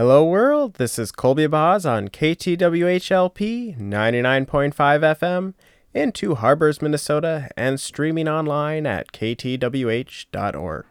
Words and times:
Hello, 0.00 0.24
world. 0.24 0.76
This 0.76 0.98
is 0.98 1.12
Colby 1.12 1.46
Boz 1.46 1.84
on 1.84 2.08
KTWHLP 2.08 3.78
99.5 3.78 4.72
FM 4.72 5.52
in 5.92 6.10
Two 6.10 6.36
Harbors, 6.36 6.80
Minnesota, 6.80 7.50
and 7.54 7.78
streaming 7.78 8.26
online 8.26 8.86
at 8.86 9.12
ktwh.org. 9.12 10.86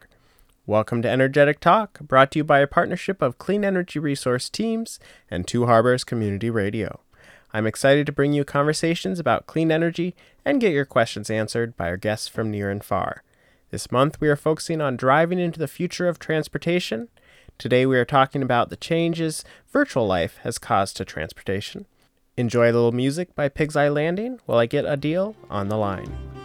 Welcome 0.64 1.02
to 1.02 1.10
Energetic 1.10 1.58
Talk, 1.58 1.98
brought 1.98 2.30
to 2.30 2.38
you 2.38 2.44
by 2.44 2.60
a 2.60 2.68
partnership 2.68 3.20
of 3.20 3.38
Clean 3.38 3.64
Energy 3.64 3.98
Resource 3.98 4.48
Teams 4.48 5.00
and 5.28 5.44
Two 5.44 5.66
Harbors 5.66 6.04
Community 6.04 6.48
Radio. 6.48 7.00
I'm 7.52 7.66
excited 7.66 8.06
to 8.06 8.12
bring 8.12 8.32
you 8.32 8.44
conversations 8.44 9.18
about 9.18 9.48
clean 9.48 9.72
energy 9.72 10.14
and 10.44 10.60
get 10.60 10.72
your 10.72 10.84
questions 10.84 11.30
answered 11.30 11.76
by 11.76 11.88
our 11.88 11.96
guests 11.96 12.28
from 12.28 12.48
near 12.48 12.70
and 12.70 12.84
far. 12.84 13.24
This 13.70 13.90
month, 13.90 14.20
we 14.20 14.28
are 14.28 14.36
focusing 14.36 14.80
on 14.80 14.96
driving 14.96 15.40
into 15.40 15.58
the 15.58 15.66
future 15.66 16.06
of 16.06 16.20
transportation 16.20 17.08
Today 17.60 17.84
we 17.84 17.98
are 17.98 18.06
talking 18.06 18.42
about 18.42 18.70
the 18.70 18.76
changes 18.76 19.44
virtual 19.70 20.06
life 20.06 20.38
has 20.44 20.56
caused 20.56 20.96
to 20.96 21.04
transportation. 21.04 21.84
Enjoy 22.38 22.64
a 22.64 22.72
little 22.72 22.90
music 22.90 23.34
by 23.34 23.50
Pig's 23.50 23.76
Eye 23.76 23.90
Landing 23.90 24.40
while 24.46 24.56
I 24.56 24.64
get 24.64 24.86
Adil 24.86 25.34
on 25.50 25.68
the 25.68 25.76
line. 25.76 26.39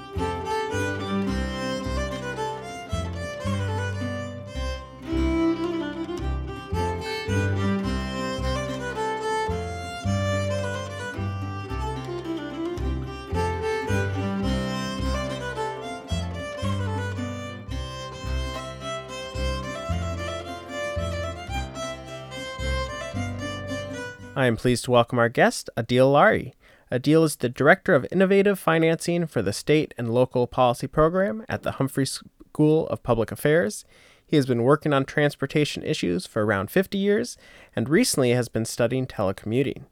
I 24.38 24.48
am 24.48 24.58
pleased 24.58 24.84
to 24.84 24.92
welcome 24.92 25.18
our 25.18 25.30
guest, 25.30 25.70
Adil 25.78 26.12
Lari. 26.12 26.56
Adil 26.92 27.24
is 27.24 27.38
the 27.38 27.48
Director 27.48 27.96
of 27.96 28.06
Innovative 28.12 28.60
Financing 28.60 29.28
for 29.28 29.42
the 29.42 29.54
State 29.54 29.94
and 29.98 30.14
Local 30.14 30.46
Policy 30.46 30.88
Program 30.88 31.46
at 31.48 31.64
the 31.64 31.72
Humphrey 31.72 32.06
School 32.06 32.86
of 32.88 33.02
Public 33.02 33.32
Affairs. 33.32 33.86
He 34.28 34.36
has 34.36 34.46
been 34.46 34.64
working 34.64 34.92
on 34.92 35.06
transportation 35.06 35.84
issues 35.84 36.28
for 36.28 36.44
around 36.44 36.70
50 36.70 36.98
years 36.98 37.38
and 37.78 37.88
recently 37.88 38.32
has 38.32 38.50
been 38.50 38.66
studying 38.66 39.08
telecommuting. 39.08 39.84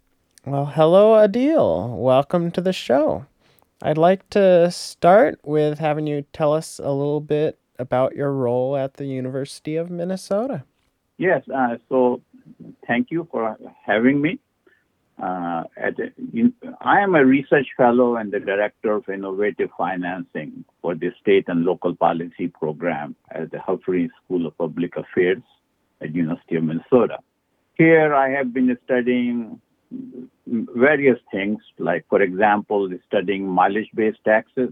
Well, 0.45 0.65
hello, 0.65 1.13
Adil. 1.25 1.97
Welcome 1.97 2.51
to 2.51 2.59
the 2.59 2.73
show. 2.73 3.25
I'd 3.81 3.97
like 3.97 4.29
to 4.31 4.69
start 4.71 5.39
with 5.45 5.79
having 5.79 6.05
you 6.05 6.25
tell 6.33 6.51
us 6.51 6.81
a 6.83 6.91
little 6.91 7.21
bit 7.21 7.59
about 7.79 8.17
your 8.17 8.33
role 8.33 8.75
at 8.75 8.95
the 8.95 9.05
University 9.05 9.77
of 9.77 9.89
Minnesota. 9.89 10.65
Yes, 11.17 11.43
uh, 11.47 11.77
so 11.87 12.21
thank 12.87 13.11
you 13.11 13.27
for 13.31 13.57
having 13.85 14.21
me. 14.21 14.39
Uh, 15.21 15.63
in, 16.33 16.53
I 16.81 17.01
am 17.01 17.15
a 17.15 17.23
research 17.23 17.67
fellow 17.77 18.15
and 18.15 18.31
the 18.31 18.39
director 18.39 18.93
of 18.93 19.07
innovative 19.09 19.69
financing 19.77 20.65
for 20.81 20.95
the 20.95 21.11
state 21.21 21.45
and 21.47 21.63
local 21.63 21.95
policy 21.95 22.47
program 22.47 23.15
at 23.31 23.51
the 23.51 23.59
Humphrey 23.59 24.09
School 24.23 24.47
of 24.47 24.57
Public 24.57 24.95
Affairs 24.97 25.43
at 26.01 26.15
University 26.15 26.55
of 26.55 26.63
Minnesota. 26.63 27.19
Here, 27.75 28.13
I 28.13 28.29
have 28.29 28.53
been 28.53 28.75
studying 28.85 29.61
various 30.47 31.19
things, 31.31 31.59
like, 31.77 32.05
for 32.09 32.21
example, 32.21 32.89
studying 33.07 33.47
mileage-based 33.47 34.23
taxes, 34.25 34.69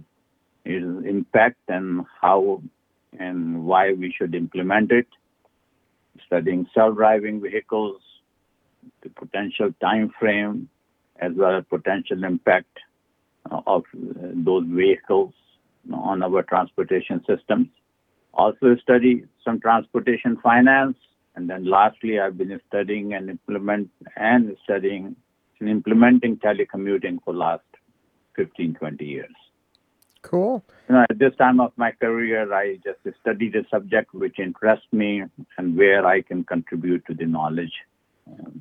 its 0.66 0.86
impact 1.06 1.60
and 1.68 2.06
how 2.20 2.62
and 3.20 3.66
why 3.66 3.94
we 3.94 4.14
should 4.18 4.34
implement 4.34 4.92
it 4.92 5.08
studying 6.26 6.68
self-driving 6.74 7.42
vehicles, 7.42 8.02
the 9.04 9.10
potential 9.10 9.74
time 9.82 10.12
frame, 10.20 10.70
as 11.20 11.32
well 11.36 11.58
as 11.58 11.64
potential 11.70 12.24
impact 12.24 12.80
uh, 13.50 13.62
of 13.68 13.84
uh, 13.96 14.28
those 14.34 14.66
vehicles 14.68 15.34
on 15.94 16.24
our 16.24 16.44
transportation 16.44 17.24
systems. 17.28 17.68
Also 18.34 18.76
study 18.82 19.26
some 19.44 19.60
transportation 19.60 20.38
finance, 20.42 20.98
and 21.36 21.50
then 21.50 21.66
lastly, 21.66 22.20
I've 22.20 22.38
been 22.38 22.60
studying 22.68 23.14
and 23.14 23.30
implement 23.30 23.90
and 24.16 24.56
studying 24.64 25.16
and 25.60 25.70
implementing 25.70 26.38
telecommuting 26.38 27.20
for 27.24 27.34
last 27.34 27.64
15, 28.36 28.76
20 28.76 29.06
years. 29.06 29.36
Cool. 30.22 30.64
You 30.88 30.96
know, 30.96 31.06
at 31.10 31.20
this 31.20 31.36
time 31.38 31.60
of 31.60 31.72
my 31.78 31.92
career, 31.92 32.54
I 32.54 32.78
just 32.84 33.00
study 33.22 33.50
the 33.50 33.66
subject 33.72 34.14
which 34.14 34.40
interests 34.40 34.88
me 34.92 35.24
and 35.58 35.78
where 35.78 36.06
I 36.06 36.22
can 36.22 36.44
contribute 36.44 37.06
to 37.08 37.14
the 37.14 37.26
knowledge. 37.26 37.74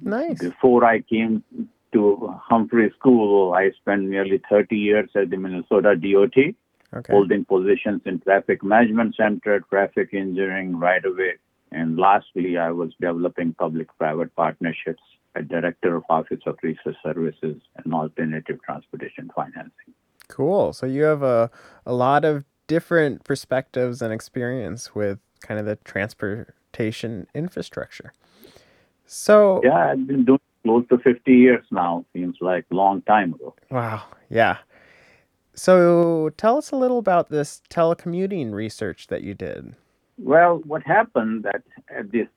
Nice. 0.02 0.38
Before 0.38 0.84
I 0.84 1.00
came 1.00 1.44
to 1.92 2.34
Humphrey 2.42 2.92
School, 2.98 3.52
I 3.52 3.70
spent 3.72 4.02
nearly 4.02 4.40
30 4.48 4.76
years 4.76 5.10
at 5.14 5.30
the 5.30 5.36
Minnesota 5.36 5.96
DOT, 5.96 6.54
okay. 6.94 7.12
holding 7.12 7.44
positions 7.44 8.02
in 8.06 8.20
traffic 8.20 8.62
management 8.62 9.16
center, 9.16 9.60
traffic 9.68 10.14
engineering, 10.14 10.78
right 10.78 11.04
of 11.04 11.16
way, 11.16 11.34
and 11.72 11.96
lastly, 11.96 12.58
I 12.58 12.70
was 12.70 12.90
developing 13.00 13.54
public-private 13.54 14.34
partnerships 14.34 15.02
as 15.36 15.46
Director 15.46 15.94
of 15.94 16.04
Office 16.10 16.40
of 16.46 16.56
Research 16.62 16.96
Services 17.02 17.62
and 17.76 17.94
Alternative 17.94 18.58
Transportation 18.64 19.30
Financing. 19.34 19.94
Cool. 20.30 20.72
So 20.72 20.86
you 20.86 21.02
have 21.02 21.22
a, 21.22 21.50
a 21.84 21.92
lot 21.92 22.24
of 22.24 22.44
different 22.68 23.24
perspectives 23.24 24.00
and 24.00 24.12
experience 24.12 24.94
with 24.94 25.18
kind 25.40 25.58
of 25.58 25.66
the 25.66 25.76
transportation 25.76 27.26
infrastructure. 27.34 28.12
So 29.06 29.60
yeah, 29.64 29.90
I've 29.90 30.06
been 30.06 30.24
doing 30.24 30.40
close 30.62 30.86
to 30.88 30.98
50 30.98 31.32
years 31.32 31.64
now. 31.72 32.04
Seems 32.12 32.36
like 32.40 32.64
a 32.70 32.74
long 32.74 33.02
time 33.02 33.34
ago. 33.34 33.54
Wow. 33.70 34.04
Yeah. 34.28 34.58
So 35.54 36.30
tell 36.36 36.56
us 36.56 36.70
a 36.70 36.76
little 36.76 36.98
about 36.98 37.28
this 37.28 37.60
telecommuting 37.70 38.52
research 38.52 39.08
that 39.08 39.22
you 39.22 39.34
did. 39.34 39.74
Well, 40.16 40.62
what 40.64 40.84
happened 40.84 41.42
that 41.42 41.62
at 41.90 42.12
this 42.12 42.28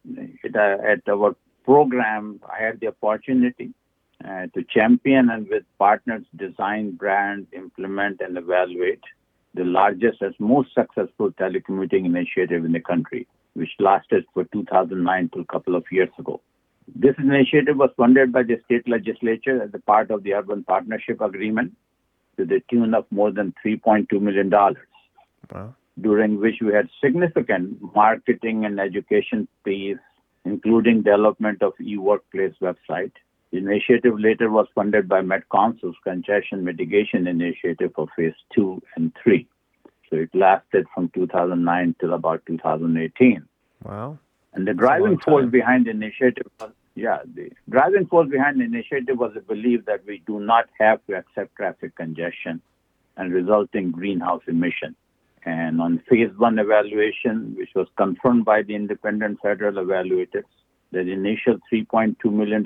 at 0.43 1.01
uh, 1.07 1.11
our 1.11 1.35
program, 1.63 2.39
I 2.51 2.63
had 2.63 2.79
the 2.79 2.87
opportunity 2.87 3.73
uh, 4.27 4.47
to 4.53 4.63
champion 4.63 5.29
and 5.29 5.47
with 5.49 5.63
partners 5.77 6.23
design, 6.35 6.91
brand, 6.91 7.47
implement, 7.53 8.21
and 8.21 8.37
evaluate 8.37 9.01
the 9.53 9.63
largest 9.63 10.21
and 10.21 10.33
most 10.39 10.73
successful 10.73 11.31
telecommuting 11.31 12.05
initiative 12.05 12.65
in 12.65 12.71
the 12.71 12.79
country, 12.79 13.27
which 13.53 13.69
lasted 13.79 14.25
for 14.33 14.45
2009 14.45 15.29
to 15.33 15.39
a 15.39 15.45
couple 15.45 15.75
of 15.75 15.83
years 15.91 16.09
ago. 16.17 16.41
This 16.95 17.15
initiative 17.17 17.77
was 17.77 17.91
funded 17.95 18.31
by 18.31 18.43
the 18.43 18.59
state 18.65 18.87
legislature 18.87 19.61
as 19.61 19.69
a 19.73 19.79
part 19.79 20.11
of 20.11 20.23
the 20.23 20.33
Urban 20.33 20.63
Partnership 20.63 21.21
Agreement 21.21 21.73
to 22.37 22.45
the 22.45 22.61
tune 22.69 22.93
of 22.93 23.05
more 23.11 23.31
than 23.31 23.53
$3.2 23.65 24.19
million, 24.19 24.49
wow. 24.49 25.75
during 26.01 26.39
which 26.39 26.55
we 26.61 26.73
had 26.73 26.89
significant 27.01 27.77
marketing 27.95 28.65
and 28.65 28.79
education 28.79 29.47
fees, 29.63 29.97
including 30.45 31.03
development 31.03 31.61
of 31.61 31.73
e-workplace 31.79 32.53
website, 32.61 33.11
the 33.53 33.59
initiative 33.59 34.19
later 34.19 34.49
was 34.49 34.65
funded 34.73 35.07
by 35.07 35.21
MetCouncil's 35.21 35.95
Congestion 36.03 36.63
Mitigation 36.63 37.27
Initiative 37.27 37.91
for 37.95 38.07
Phase 38.15 38.33
2 38.55 38.81
and 38.95 39.11
3. 39.21 39.47
So 40.09 40.15
it 40.15 40.29
lasted 40.33 40.87
from 40.91 41.09
2009 41.13 41.95
till 41.99 42.13
about 42.15 42.43
2018. 42.47 43.47
Wow. 43.83 44.17
And 44.53 44.67
the 44.67 44.73
driving 44.73 45.19
force 45.19 45.51
behind 45.51 45.85
the 45.85 45.91
initiative 45.91 46.47
was, 46.59 46.71
yeah, 46.95 47.19
the 47.35 47.51
driving 47.69 48.07
force 48.07 48.27
behind 48.27 48.59
the 48.59 48.63
initiative 48.63 49.19
was 49.19 49.33
the 49.35 49.41
belief 49.41 49.85
that 49.85 50.03
we 50.07 50.23
do 50.25 50.39
not 50.39 50.65
have 50.79 51.05
to 51.05 51.13
accept 51.15 51.55
traffic 51.55 51.95
congestion 51.95 52.59
and 53.17 53.31
resulting 53.31 53.91
greenhouse 53.91 54.41
emission. 54.47 54.95
And 55.45 55.79
on 55.79 56.01
phase 56.09 56.31
one 56.37 56.57
evaluation, 56.57 57.53
which 57.55 57.69
was 57.75 57.87
confirmed 57.97 58.45
by 58.45 58.63
the 58.63 58.73
independent 58.73 59.41
federal 59.43 59.75
evaluators, 59.75 60.45
the 60.91 61.01
initial 61.01 61.59
$3.2 61.71 62.15
million 62.31 62.63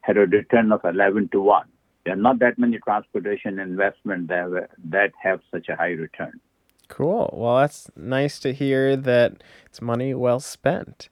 had 0.00 0.16
a 0.16 0.26
return 0.26 0.72
of 0.72 0.84
11 0.84 1.28
to 1.32 1.40
1. 1.40 1.66
There 2.04 2.14
are 2.14 2.16
not 2.16 2.38
that 2.38 2.58
many 2.58 2.78
transportation 2.78 3.58
investments 3.58 4.28
that, 4.28 4.70
that 4.88 5.12
have 5.22 5.40
such 5.50 5.68
a 5.68 5.76
high 5.76 5.90
return. 5.90 6.40
Cool. 6.88 7.30
Well, 7.32 7.58
that's 7.58 7.88
nice 7.94 8.40
to 8.40 8.52
hear 8.52 8.96
that 8.96 9.42
it's 9.66 9.80
money 9.80 10.12
well 10.14 10.40
spent. 10.40 11.08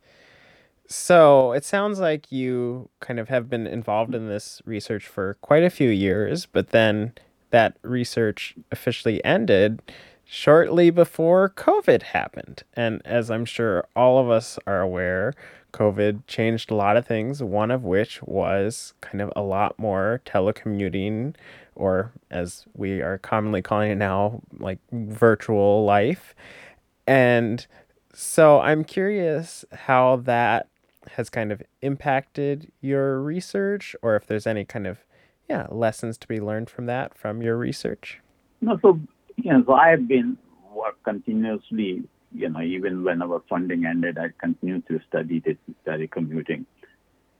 So 0.88 1.52
it 1.52 1.64
sounds 1.64 2.00
like 2.00 2.32
you 2.32 2.88
kind 3.00 3.20
of 3.20 3.28
have 3.28 3.50
been 3.50 3.66
involved 3.66 4.14
in 4.14 4.26
this 4.26 4.62
research 4.64 5.06
for 5.06 5.34
quite 5.42 5.62
a 5.62 5.70
few 5.70 5.90
years, 5.90 6.46
but 6.46 6.70
then 6.70 7.12
that 7.50 7.76
research 7.82 8.54
officially 8.72 9.22
ended 9.24 9.82
shortly 10.24 10.90
before 10.90 11.50
COVID 11.50 12.02
happened. 12.02 12.62
And 12.74 13.02
as 13.04 13.30
I'm 13.30 13.44
sure 13.44 13.86
all 13.94 14.18
of 14.18 14.30
us 14.30 14.58
are 14.66 14.80
aware, 14.80 15.34
COVID 15.78 16.26
changed 16.26 16.70
a 16.70 16.74
lot 16.74 16.96
of 16.96 17.06
things, 17.06 17.42
one 17.42 17.70
of 17.70 17.84
which 17.84 18.20
was 18.22 18.94
kind 19.00 19.20
of 19.20 19.32
a 19.36 19.42
lot 19.42 19.78
more 19.78 20.20
telecommuting, 20.26 21.36
or 21.76 22.12
as 22.30 22.66
we 22.74 23.00
are 23.00 23.18
commonly 23.18 23.62
calling 23.62 23.92
it 23.92 23.96
now, 23.96 24.42
like 24.58 24.78
virtual 24.90 25.84
life. 25.84 26.34
And 27.06 27.64
so 28.12 28.60
I'm 28.60 28.82
curious 28.82 29.64
how 29.72 30.16
that 30.16 30.68
has 31.12 31.30
kind 31.30 31.52
of 31.52 31.62
impacted 31.80 32.72
your 32.80 33.20
research 33.20 33.94
or 34.02 34.16
if 34.16 34.26
there's 34.26 34.46
any 34.46 34.64
kind 34.64 34.86
of 34.86 34.98
yeah, 35.48 35.66
lessons 35.70 36.18
to 36.18 36.28
be 36.28 36.40
learned 36.40 36.68
from 36.68 36.86
that 36.86 37.16
from 37.16 37.40
your 37.40 37.56
research. 37.56 38.20
No, 38.60 38.78
so 38.82 39.00
you 39.36 39.52
know, 39.52 39.62
so 39.64 39.72
I 39.74 39.88
have 39.88 40.06
been 40.08 40.36
work 40.74 40.96
continuously, 41.04 42.02
you 42.34 42.48
know, 42.48 42.60
even 42.60 43.04
when 43.04 43.22
our 43.22 43.42
funding 43.48 43.84
ended, 43.84 44.18
I 44.18 44.30
continued 44.38 44.86
to 44.88 45.00
study 45.08 45.40
this 45.40 45.56
telecommuting. 45.86 46.64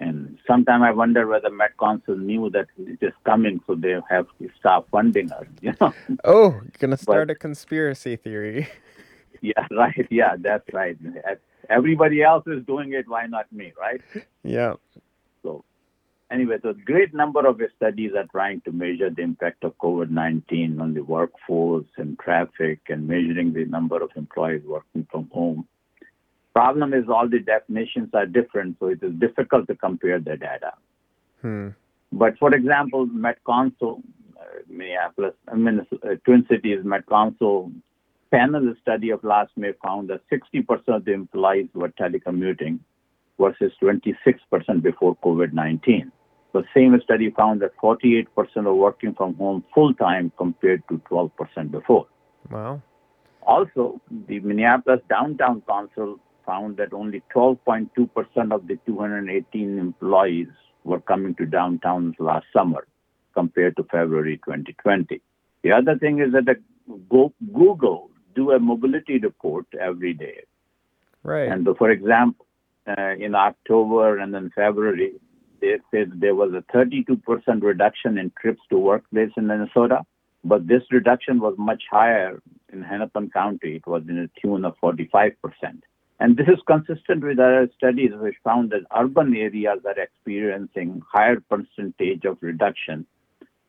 And 0.01 0.39
sometimes 0.47 0.83
I 0.85 0.93
wonder 0.93 1.27
whether 1.27 1.51
Met 1.51 1.77
Council 1.77 2.17
knew 2.17 2.51
that 2.51 2.69
it 2.79 2.99
is 3.01 3.13
coming, 3.25 3.61
so 3.67 3.75
they 3.75 3.97
have 4.09 4.27
to 4.41 4.49
stop 4.59 4.89
funding 4.91 5.33
us. 5.33 5.45
You 5.61 5.75
know. 5.81 5.93
Oh, 6.25 6.51
you're 6.51 6.71
gonna 6.79 6.97
start 6.97 7.29
but, 7.29 7.33
a 7.33 7.39
conspiracy 7.39 8.17
theory. 8.17 8.69
yeah, 9.41 9.67
right. 9.73 10.07
Yeah, 10.11 10.37
that's 10.39 10.73
right. 10.73 10.97
Everybody 11.69 12.23
else 12.23 12.45
is 12.47 12.65
doing 12.65 12.93
it. 12.93 13.09
Why 13.09 13.27
not 13.27 13.53
me? 13.53 13.73
Right. 13.79 14.01
Yeah. 14.45 14.75
Anyway, 16.31 16.57
so 16.63 16.71
a 16.71 16.75
great 16.75 17.15
number 17.15 17.47
of 17.47 17.61
studies 17.77 18.13
are 18.15 18.27
trying 18.31 18.61
to 18.63 18.73
measure 18.73 19.09
the 19.09 19.23
impact 19.23 19.65
of 19.65 19.77
COVID-19 19.79 20.79
on 20.81 20.93
the 20.93 21.01
workforce 21.01 21.87
and 21.97 22.19
traffic, 22.19 22.81
and 22.89 23.09
measuring 23.09 23.55
the 23.55 23.65
number 23.65 24.03
of 24.03 24.11
employees 24.15 24.63
working 24.67 25.07
from 25.11 25.29
home 25.33 25.67
Problem 26.59 26.93
is 26.93 27.05
all 27.09 27.29
the 27.29 27.39
definitions 27.39 28.09
are 28.15 28.27
different, 28.27 28.79
so 28.81 28.87
it 28.87 29.01
is 29.01 29.13
difficult 29.21 29.69
to 29.69 29.77
compare 29.77 30.19
the 30.19 30.37
data. 30.37 30.73
Hmm. 31.41 31.69
But 32.11 32.37
for 32.37 32.53
example, 32.53 33.07
Met 33.07 33.39
Council, 33.47 34.03
uh, 34.37 34.63
Minneapolis, 34.69 35.35
I 35.47 35.55
mean, 35.55 35.87
uh, 35.93 36.15
Twin 36.25 36.45
Cities 36.51 36.81
Met 36.83 37.07
Council 37.07 37.71
panel 38.33 38.75
study 38.83 39.11
of 39.11 39.23
last 39.23 39.53
May 39.57 39.71
found 39.85 40.11
that 40.11 40.23
60% 40.33 40.89
of 40.89 41.05
the 41.05 41.13
employees 41.13 41.69
were 41.75 41.91
telecommuting 41.91 42.81
versus 43.39 43.71
26% 43.81 44.83
before 44.83 45.17
COVID-19. 45.25 46.11
The 46.53 46.65
same 46.75 46.99
study 47.05 47.31
found 47.31 47.61
that 47.61 47.77
48% 47.77 48.29
are 48.57 48.75
working 48.75 49.15
from 49.15 49.35
home 49.35 49.65
full 49.75 49.95
time 49.95 50.33
compared 50.37 50.83
to 50.89 51.01
12% 51.11 51.71
before. 51.71 52.07
Wow. 52.51 52.83
Also, 53.43 54.01
the 54.29 54.41
Minneapolis 54.41 55.01
Downtown 55.09 55.63
Council 55.69 56.19
found 56.47 56.79
that 56.79 56.93
only 56.93 57.23
12.2% 57.35 58.53
of 58.53 58.67
the 58.67 58.79
218 58.87 59.79
employees 59.79 60.49
were 60.85 61.01
coming 61.01 61.35
to 61.35 61.45
downtown 61.45 62.15
last 62.19 62.47
summer 62.53 62.87
compared 63.35 63.77
to 63.77 63.85
February 63.85 64.39
2020. 64.45 65.21
The 65.63 65.73
other 65.73 65.99
thing 65.99 66.21
is 66.21 66.33
that 66.33 66.47
the 66.47 66.57
Google 67.09 68.11
do 68.35 68.53
a 68.53 68.59
mobility 68.59 69.19
report 69.19 69.67
every 69.79 70.15
day. 70.15 70.45
Right. 71.23 71.49
And 71.51 71.69
for 71.77 71.91
example, 71.91 72.47
uh, 72.87 73.15
in 73.19 73.35
October 73.35 74.19
and 74.19 74.33
then 74.33 74.51
February, 74.55 75.13
they 75.61 75.79
said 75.91 76.13
there 76.21 76.35
was 76.35 76.53
a 76.53 76.63
32% 76.77 77.19
reduction 77.63 78.19
in 78.19 78.33
trips 78.41 78.61
to 78.71 78.79
workplace 78.79 79.31
in 79.37 79.47
Minnesota, 79.47 80.05
but 80.45 80.67
this 80.67 80.83
reduction 80.91 81.41
was 81.41 81.55
much 81.59 81.83
higher 81.91 82.41
in 82.73 82.83
Hennepin 82.83 83.31
County. 83.31 83.77
It 83.77 83.87
was 83.87 84.03
in 84.09 84.19
a 84.19 84.41
tune 84.41 84.65
of 84.65 84.75
45%. 84.83 85.35
And 86.21 86.37
this 86.37 86.49
is 86.49 86.59
consistent 86.67 87.23
with 87.23 87.39
other 87.39 87.69
studies 87.77 88.11
which 88.15 88.35
found 88.43 88.71
that 88.71 88.83
urban 88.97 89.37
areas 89.37 89.79
are 89.85 90.01
experiencing 90.01 91.03
higher 91.13 91.41
percentage 91.49 92.25
of 92.25 92.39
reduction 92.41 93.07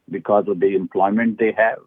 because 0.09 0.45
of 0.47 0.59
the 0.59 0.75
employment 0.75 1.37
they 1.37 1.53
have. 1.55 1.79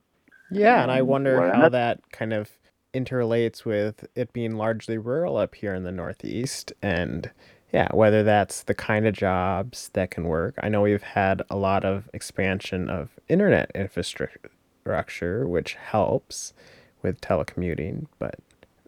Yeah, 0.51 0.83
and 0.83 0.91
I 0.91 1.03
wonder 1.03 1.53
how 1.53 1.69
that 1.71 2.13
kind 2.13 2.33
of 2.33 2.51
interrelates 2.95 3.65
with 3.65 4.07
it 4.15 4.33
being 4.33 4.55
largely 4.55 4.99
rural 4.99 5.37
up 5.37 5.55
here 5.55 5.75
in 5.75 5.83
the 5.83 5.93
Northeast 5.93 6.73
and 6.83 7.31
yeah, 7.73 7.89
whether 7.93 8.23
that's 8.23 8.65
the 8.65 8.75
kind 8.75 9.07
of 9.07 9.15
jobs 9.15 9.91
that 9.95 10.11
can 10.11 10.25
work. 10.25 10.55
I 10.63 10.69
know 10.69 10.83
we've 10.83 11.03
had 11.03 11.43
a 11.49 11.57
lot 11.57 11.85
of 11.85 12.11
expansion 12.13 12.91
of 12.91 13.11
internet 13.29 13.71
infrastructure, 13.75 15.47
which 15.49 15.75
helps 15.75 16.53
with 17.01 17.21
telecommuting, 17.23 18.07
but 18.19 18.35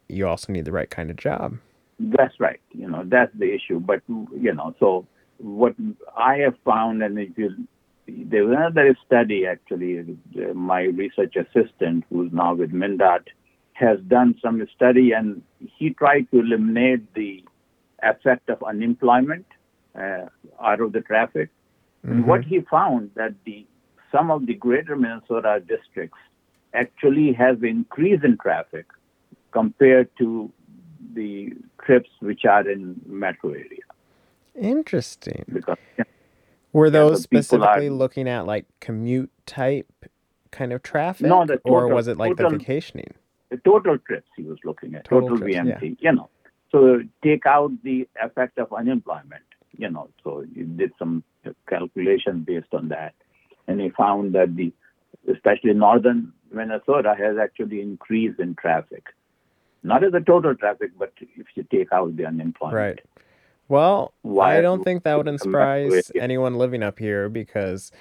you 0.08 0.28
also 0.28 0.52
need 0.52 0.66
the 0.66 0.72
right 0.72 0.90
kind 0.90 1.10
of 1.10 1.16
job. 1.16 1.58
That's 1.98 2.38
right. 2.38 2.60
You 2.72 2.90
know, 2.90 3.04
that's 3.06 3.32
the 3.38 3.54
issue. 3.54 3.80
But, 3.80 4.02
you 4.08 4.52
know, 4.52 4.74
so 4.78 5.06
what 5.38 5.74
I 6.14 6.36
have 6.38 6.56
found, 6.64 7.02
and 7.02 7.18
if 7.18 7.38
you, 7.38 7.66
there 8.06 8.44
was 8.44 8.54
another 8.58 8.96
study 9.06 9.46
actually, 9.46 10.18
my 10.52 10.82
research 10.82 11.36
assistant, 11.36 12.04
who's 12.10 12.30
now 12.32 12.54
with 12.54 12.72
MnDOT, 12.72 13.28
has 13.72 13.98
done 14.06 14.34
some 14.42 14.64
study 14.76 15.12
and 15.12 15.42
he 15.58 15.90
tried 15.90 16.30
to 16.32 16.40
eliminate 16.40 17.14
the 17.14 17.42
effect 18.02 18.48
of 18.48 18.62
unemployment 18.62 19.46
uh, 19.98 20.26
out 20.62 20.80
of 20.80 20.92
the 20.92 21.00
traffic. 21.00 21.50
Mm-hmm. 22.06 22.26
What 22.26 22.44
he 22.44 22.60
found 22.70 23.10
that 23.14 23.34
the 23.44 23.66
some 24.12 24.30
of 24.30 24.46
the 24.46 24.54
greater 24.54 24.96
Minnesota 24.96 25.60
districts 25.66 26.18
actually 26.72 27.32
have 27.32 27.64
increase 27.64 28.20
in 28.22 28.36
traffic 28.38 28.86
compared 29.52 30.08
to 30.18 30.50
the 31.14 31.52
trips 31.84 32.10
which 32.20 32.44
are 32.44 32.68
in 32.68 33.00
metro 33.06 33.50
area. 33.50 33.86
Interesting. 34.54 35.44
Because 35.52 35.78
were 36.72 36.90
those 36.90 37.22
specifically 37.22 37.88
are, 37.88 37.90
looking 37.90 38.28
at 38.28 38.46
like 38.46 38.66
commute 38.80 39.30
type 39.46 39.86
kind 40.50 40.72
of 40.72 40.82
traffic, 40.82 41.26
no, 41.26 41.44
the 41.44 41.56
total, 41.58 41.72
or 41.72 41.88
was 41.88 42.08
it 42.08 42.16
like 42.16 42.36
total, 42.36 42.50
the 42.50 42.58
vacationing? 42.58 43.14
The 43.50 43.58
total 43.58 43.98
trips 43.98 44.28
he 44.36 44.42
was 44.42 44.58
looking 44.64 44.94
at, 44.94 45.04
total, 45.04 45.30
total 45.30 45.46
trips, 45.46 45.56
VMT. 45.56 45.82
Yeah. 45.82 46.10
You 46.10 46.16
know, 46.16 46.30
so 46.74 47.00
take 47.22 47.46
out 47.46 47.70
the 47.82 48.08
effect 48.22 48.58
of 48.58 48.72
unemployment. 48.72 49.44
You 49.76 49.90
know, 49.90 50.08
so 50.22 50.44
he 50.54 50.62
did 50.62 50.92
some 50.98 51.24
calculation 51.68 52.44
based 52.46 52.72
on 52.72 52.88
that, 52.88 53.14
and 53.66 53.80
he 53.80 53.90
found 53.90 54.34
that 54.34 54.54
the 54.54 54.72
especially 55.32 55.74
northern 55.74 56.32
Minnesota 56.52 57.14
has 57.18 57.36
actually 57.38 57.80
increased 57.80 58.38
in 58.38 58.54
traffic 58.54 59.04
not 59.84 60.02
as 60.02 60.14
a 60.14 60.20
total 60.20 60.54
traffic, 60.56 60.90
but 60.98 61.12
if 61.20 61.46
you 61.54 61.64
take 61.70 61.92
out 61.92 62.16
the 62.16 62.26
unemployment. 62.26 62.74
Right. 62.74 63.00
Well, 63.68 64.12
Why 64.22 64.58
I 64.58 64.60
don't 64.60 64.82
think 64.82 65.04
that 65.04 65.16
would 65.16 65.40
surprise 65.40 66.10
anyone 66.18 66.56
living 66.56 66.82
up 66.82 66.98
here 66.98 67.28
because 67.28 67.92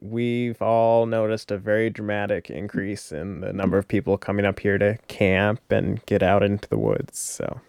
we've 0.00 0.60
all 0.60 1.06
noticed 1.06 1.50
a 1.50 1.58
very 1.58 1.90
dramatic 1.90 2.50
increase 2.50 3.12
in 3.12 3.40
the 3.40 3.52
number 3.52 3.78
of 3.78 3.86
people 3.88 4.18
coming 4.18 4.44
up 4.44 4.60
here 4.60 4.76
to 4.78 4.98
camp 5.08 5.60
and 5.70 6.04
get 6.06 6.22
out 6.22 6.42
into 6.42 6.68
the 6.68 6.78
woods. 6.78 7.18
So 7.18 7.60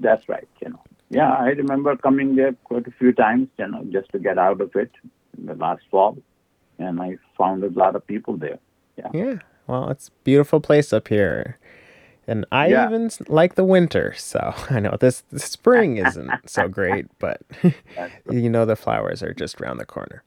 that's 0.00 0.28
right. 0.28 0.48
You 0.60 0.70
know, 0.70 0.80
yeah, 1.10 1.32
I 1.32 1.48
remember 1.48 1.96
coming 1.96 2.36
there 2.36 2.52
quite 2.64 2.86
a 2.86 2.92
few 2.92 3.12
times. 3.12 3.48
You 3.58 3.68
know, 3.68 3.84
just 3.90 4.10
to 4.12 4.18
get 4.18 4.38
out 4.38 4.60
of 4.60 4.74
it 4.74 4.90
in 5.38 5.46
the 5.46 5.54
last 5.54 5.82
fall, 5.90 6.18
and 6.78 7.00
I 7.00 7.18
found 7.36 7.62
a 7.64 7.70
lot 7.70 7.94
of 7.94 8.06
people 8.06 8.36
there. 8.36 8.58
Yeah. 8.96 9.08
Yeah. 9.12 9.38
Well, 9.66 9.88
it's 9.90 10.08
a 10.08 10.12
beautiful 10.24 10.60
place 10.60 10.92
up 10.92 11.08
here. 11.08 11.58
And 12.26 12.44
I 12.52 12.68
yeah. 12.68 12.86
even 12.86 13.10
like 13.28 13.54
the 13.54 13.64
winter. 13.64 14.14
So 14.16 14.54
I 14.70 14.80
know 14.80 14.96
this 14.98 15.22
the 15.30 15.38
spring 15.38 15.96
isn't 15.96 16.30
so 16.48 16.68
great, 16.80 17.06
but 17.18 17.42
you 18.30 18.50
know 18.50 18.64
the 18.64 18.76
flowers 18.76 19.22
are 19.22 19.34
just 19.34 19.60
around 19.60 19.78
the 19.78 19.86
corner. 19.86 20.22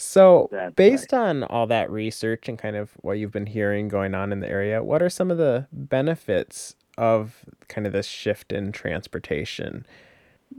So, 0.00 0.48
That's 0.52 0.74
based 0.76 1.12
right. 1.12 1.22
on 1.22 1.42
all 1.42 1.66
that 1.66 1.90
research 1.90 2.48
and 2.48 2.56
kind 2.56 2.76
of 2.76 2.90
what 3.00 3.14
you've 3.18 3.32
been 3.32 3.46
hearing 3.46 3.88
going 3.88 4.14
on 4.14 4.30
in 4.30 4.38
the 4.38 4.48
area, 4.48 4.80
what 4.80 5.02
are 5.02 5.10
some 5.10 5.28
of 5.28 5.38
the 5.38 5.66
benefits 5.72 6.76
of 6.98 7.44
kind 7.68 7.86
of 7.86 7.92
this 7.92 8.06
shift 8.06 8.52
in 8.52 8.72
transportation? 8.72 9.86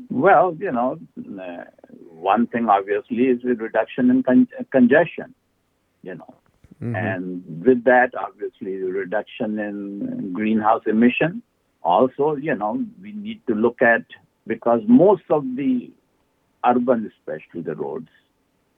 Well, 0.10 0.56
you 0.60 0.72
know, 0.72 1.00
uh, 1.40 1.66
one 2.10 2.48
thing 2.48 2.70
obviously 2.70 3.26
is 3.26 3.42
the 3.44 3.56
reduction 3.56 4.10
in 4.10 4.24
con- 4.24 4.48
congestion. 4.72 5.36
You 6.02 6.16
know, 6.16 6.36
Mm-hmm. 6.82 6.96
And 6.96 7.66
with 7.66 7.84
that, 7.84 8.12
obviously, 8.18 8.80
the 8.80 8.88
reduction 8.88 9.60
in 9.60 10.32
greenhouse 10.34 10.84
emission. 10.88 11.44
Also, 11.84 12.36
you 12.36 12.56
know, 12.56 12.86
we 13.02 13.12
need 13.12 13.42
to 13.48 13.54
look 13.56 13.82
at 13.82 14.04
because 14.48 14.82
most 14.88 15.24
of 15.30 15.44
the 15.56 15.92
urban, 16.66 17.12
especially 17.18 17.62
the 17.62 17.76
roads, 17.76 18.10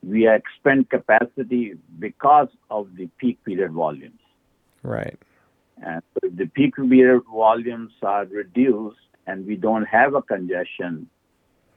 we 0.04 0.28
expend 0.28 0.90
capacity 0.90 1.74
because 2.00 2.48
of 2.72 2.88
the 2.96 3.08
peak 3.18 3.44
period 3.44 3.72
volumes. 3.72 4.20
Right. 4.82 5.18
And 5.82 6.02
if 6.24 6.36
the 6.36 6.46
peak 6.46 6.76
period 6.76 7.24
volumes 7.32 7.92
are 8.02 8.26
reduced 8.26 9.00
and 9.28 9.46
we 9.46 9.56
don't 9.56 9.86
have 9.86 10.14
a 10.14 10.22
congestion, 10.22 11.08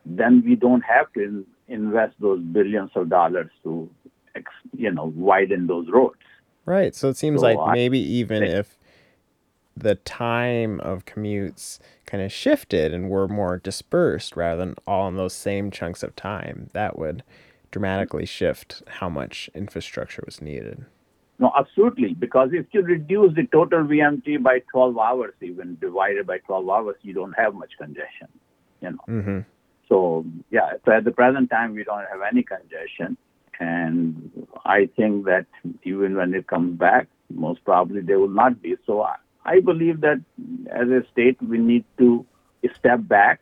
then 0.04 0.42
we 0.44 0.56
don't 0.56 0.82
have 0.82 1.12
to 1.14 1.22
in, 1.22 1.46
invest 1.68 2.14
those 2.20 2.40
billions 2.40 2.90
of 2.94 3.08
dollars 3.08 3.50
to 3.62 3.88
you 4.76 4.90
know, 4.90 5.12
widen 5.14 5.66
those 5.66 5.88
roads. 5.88 6.18
Right. 6.66 6.94
So 6.94 7.08
it 7.08 7.16
seems 7.16 7.40
so 7.40 7.46
like 7.46 7.58
I, 7.58 7.72
maybe 7.72 7.98
even 7.98 8.42
if 8.42 8.78
the 9.76 9.96
time 9.96 10.80
of 10.80 11.04
commutes 11.04 11.78
kind 12.06 12.22
of 12.22 12.32
shifted 12.32 12.94
and 12.94 13.10
were 13.10 13.28
more 13.28 13.58
dispersed 13.58 14.36
rather 14.36 14.64
than 14.64 14.74
all 14.86 15.08
in 15.08 15.16
those 15.16 15.34
same 15.34 15.70
chunks 15.70 16.02
of 16.02 16.14
time, 16.16 16.70
that 16.72 16.98
would 16.98 17.22
dramatically 17.70 18.24
shift 18.24 18.82
how 18.86 19.08
much 19.08 19.50
infrastructure 19.54 20.22
was 20.24 20.40
needed. 20.40 20.84
No, 21.38 21.52
absolutely. 21.58 22.14
Because 22.14 22.50
if 22.52 22.66
you 22.72 22.82
reduce 22.82 23.34
the 23.34 23.46
total 23.50 23.80
VMT 23.80 24.42
by 24.42 24.60
12 24.70 24.96
hours, 24.98 25.34
even 25.42 25.76
divided 25.80 26.26
by 26.26 26.38
12 26.38 26.68
hours, 26.68 26.96
you 27.02 27.12
don't 27.12 27.32
have 27.32 27.54
much 27.54 27.72
congestion. 27.78 28.28
You 28.80 28.90
know. 28.90 28.98
Mm-hmm. 29.08 29.38
so 29.88 30.26
yeah, 30.50 30.72
so 30.84 30.92
at 30.92 31.04
the 31.04 31.10
present 31.10 31.50
time 31.50 31.74
we 31.74 31.84
don't 31.84 32.04
have 32.10 32.20
any 32.30 32.42
congestion, 32.42 33.16
and 33.58 34.46
I 34.64 34.90
think 34.96 35.24
that 35.24 35.46
even 35.84 36.16
when 36.16 36.34
it 36.34 36.46
comes 36.46 36.78
back, 36.78 37.08
most 37.30 37.64
probably 37.64 38.02
there 38.02 38.18
will 38.18 38.28
not 38.28 38.60
be. 38.60 38.76
So 38.86 39.02
I, 39.02 39.16
I 39.44 39.60
believe 39.60 40.00
that 40.02 40.22
as 40.70 40.88
a 40.88 41.02
state 41.12 41.40
we 41.42 41.58
need 41.58 41.84
to 41.98 42.26
step 42.78 43.00
back 43.08 43.40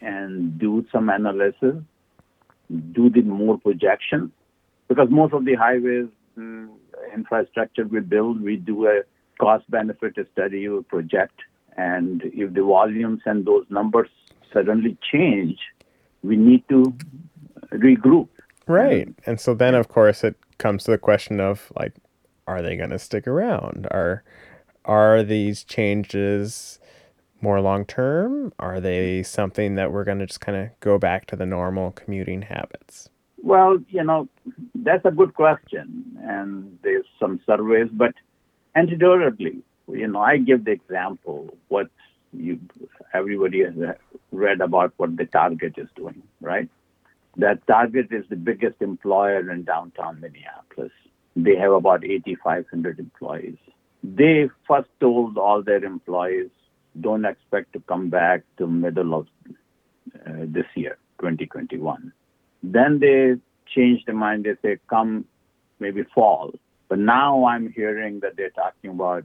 and 0.00 0.58
do 0.58 0.86
some 0.92 1.08
analysis, 1.08 1.76
do 2.92 3.10
the 3.10 3.22
more 3.22 3.58
projection, 3.58 4.30
because 4.88 5.08
most 5.10 5.32
of 5.32 5.44
the 5.44 5.54
highways 5.54 6.06
mm, 6.38 6.68
infrastructure 7.14 7.86
we 7.86 8.00
build, 8.00 8.40
we 8.40 8.56
do 8.56 8.86
a 8.86 9.02
cost 9.40 9.68
benefit 9.70 10.14
study, 10.32 10.68
we 10.68 10.82
project, 10.82 11.40
and 11.76 12.22
if 12.24 12.54
the 12.54 12.62
volumes 12.62 13.20
and 13.26 13.44
those 13.44 13.64
numbers 13.70 14.08
suddenly 14.52 14.96
change, 15.12 15.58
we 16.22 16.36
need 16.36 16.64
to 16.68 16.94
regroup. 17.72 18.28
Right. 18.66 19.08
And 19.26 19.40
so 19.40 19.54
then, 19.54 19.74
of 19.74 19.88
course, 19.88 20.24
it 20.24 20.36
comes 20.58 20.84
to 20.84 20.90
the 20.90 20.98
question 20.98 21.40
of 21.40 21.72
like, 21.78 21.94
are 22.46 22.62
they 22.62 22.76
going 22.76 22.90
to 22.90 22.98
stick 22.98 23.26
around? 23.26 23.86
Are 23.90 24.22
are 24.84 25.22
these 25.22 25.64
changes 25.64 26.80
more 27.40 27.60
long 27.60 27.84
term? 27.84 28.52
Are 28.58 28.80
they 28.80 29.22
something 29.22 29.74
that 29.76 29.92
we're 29.92 30.04
going 30.04 30.18
to 30.18 30.26
just 30.26 30.40
kind 30.40 30.58
of 30.58 30.80
go 30.80 30.98
back 30.98 31.26
to 31.26 31.36
the 31.36 31.46
normal 31.46 31.92
commuting 31.92 32.42
habits? 32.42 33.08
Well, 33.42 33.78
you 33.88 34.04
know, 34.04 34.28
that's 34.74 35.04
a 35.04 35.10
good 35.10 35.34
question, 35.34 36.18
and 36.22 36.78
there's 36.82 37.06
some 37.20 37.40
surveys, 37.46 37.88
but 37.92 38.14
anecdotally, 38.76 39.62
you 39.88 40.08
know, 40.08 40.20
I 40.20 40.38
give 40.38 40.64
the 40.64 40.72
example 40.72 41.56
what 41.68 41.88
you 42.32 42.58
everybody 43.14 43.64
has 43.64 43.74
read 44.32 44.60
about 44.60 44.92
what 44.96 45.16
the 45.16 45.24
Target 45.24 45.74
is 45.78 45.88
doing, 45.96 46.22
right? 46.40 46.68
That 47.36 47.66
Target 47.66 48.08
is 48.10 48.24
the 48.28 48.36
biggest 48.36 48.82
employer 48.82 49.50
in 49.50 49.64
downtown 49.64 50.20
Minneapolis. 50.20 50.92
They 51.36 51.56
have 51.56 51.72
about 51.72 52.04
8,500 52.04 52.98
employees. 52.98 53.56
They 54.02 54.50
first 54.66 54.88
told 55.00 55.38
all 55.38 55.62
their 55.62 55.84
employees, 55.84 56.50
don't 57.00 57.24
expect 57.24 57.72
to 57.74 57.80
come 57.80 58.10
back 58.10 58.42
to 58.58 58.66
middle 58.66 59.14
of 59.14 59.26
uh, 60.26 60.44
this 60.46 60.66
year, 60.74 60.98
2021. 61.20 62.12
Then 62.62 62.98
they 62.98 63.34
change 63.74 64.04
their 64.04 64.14
mind. 64.14 64.44
They 64.44 64.56
say, 64.62 64.78
come 64.88 65.24
maybe 65.78 66.02
fall. 66.14 66.52
But 66.88 66.98
now 66.98 67.44
I'm 67.44 67.70
hearing 67.72 68.20
that 68.20 68.36
they're 68.36 68.50
talking 68.50 68.90
about 68.90 69.24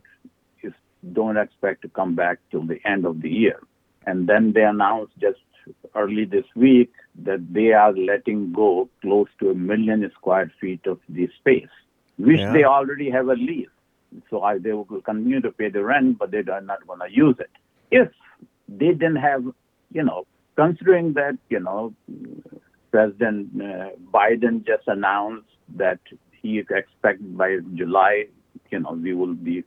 just 0.61 0.75
don't 1.13 1.37
expect 1.37 1.81
to 1.83 1.89
come 1.89 2.15
back 2.15 2.39
till 2.51 2.63
the 2.65 2.79
end 2.85 3.05
of 3.05 3.21
the 3.21 3.29
year. 3.29 3.59
And 4.05 4.27
then 4.27 4.51
they 4.53 4.63
announced 4.63 5.13
just 5.19 5.39
early 5.95 6.25
this 6.25 6.45
week 6.55 6.91
that 7.23 7.53
they 7.53 7.71
are 7.71 7.93
letting 7.93 8.51
go 8.51 8.89
close 9.01 9.27
to 9.39 9.49
a 9.49 9.55
million 9.55 10.09
square 10.15 10.51
feet 10.59 10.85
of 10.85 10.99
the 11.07 11.29
space, 11.39 11.69
which 12.17 12.39
Yeah. 12.39 12.51
they 12.51 12.63
already 12.65 13.09
have 13.09 13.29
a 13.29 13.35
lease. 13.35 13.69
So 14.29 14.43
I, 14.43 14.57
they 14.57 14.73
will 14.73 14.85
continue 14.85 15.41
to 15.41 15.51
pay 15.51 15.69
the 15.69 15.83
rent, 15.83 16.19
but 16.19 16.31
they 16.31 16.39
are 16.39 16.61
not 16.61 16.85
going 16.85 16.99
to 16.99 17.09
use 17.11 17.37
it. 17.39 17.49
If 17.91 18.09
they 18.67 18.91
didn't 18.91 19.15
have, 19.17 19.43
you 19.91 20.03
know, 20.03 20.25
considering 20.55 21.13
that, 21.13 21.37
you 21.49 21.59
know, 21.59 21.93
President 22.93 23.49
uh, 23.59 23.89
Biden 24.13 24.55
just 24.71 24.87
announced 24.87 25.49
that 25.83 25.99
he 26.41 26.59
expects 26.59 27.23
by 27.23 27.57
July, 27.73 28.25
you 28.69 28.79
know, 28.79 28.91
we 28.91 29.13
will 29.15 29.33
be 29.33 29.63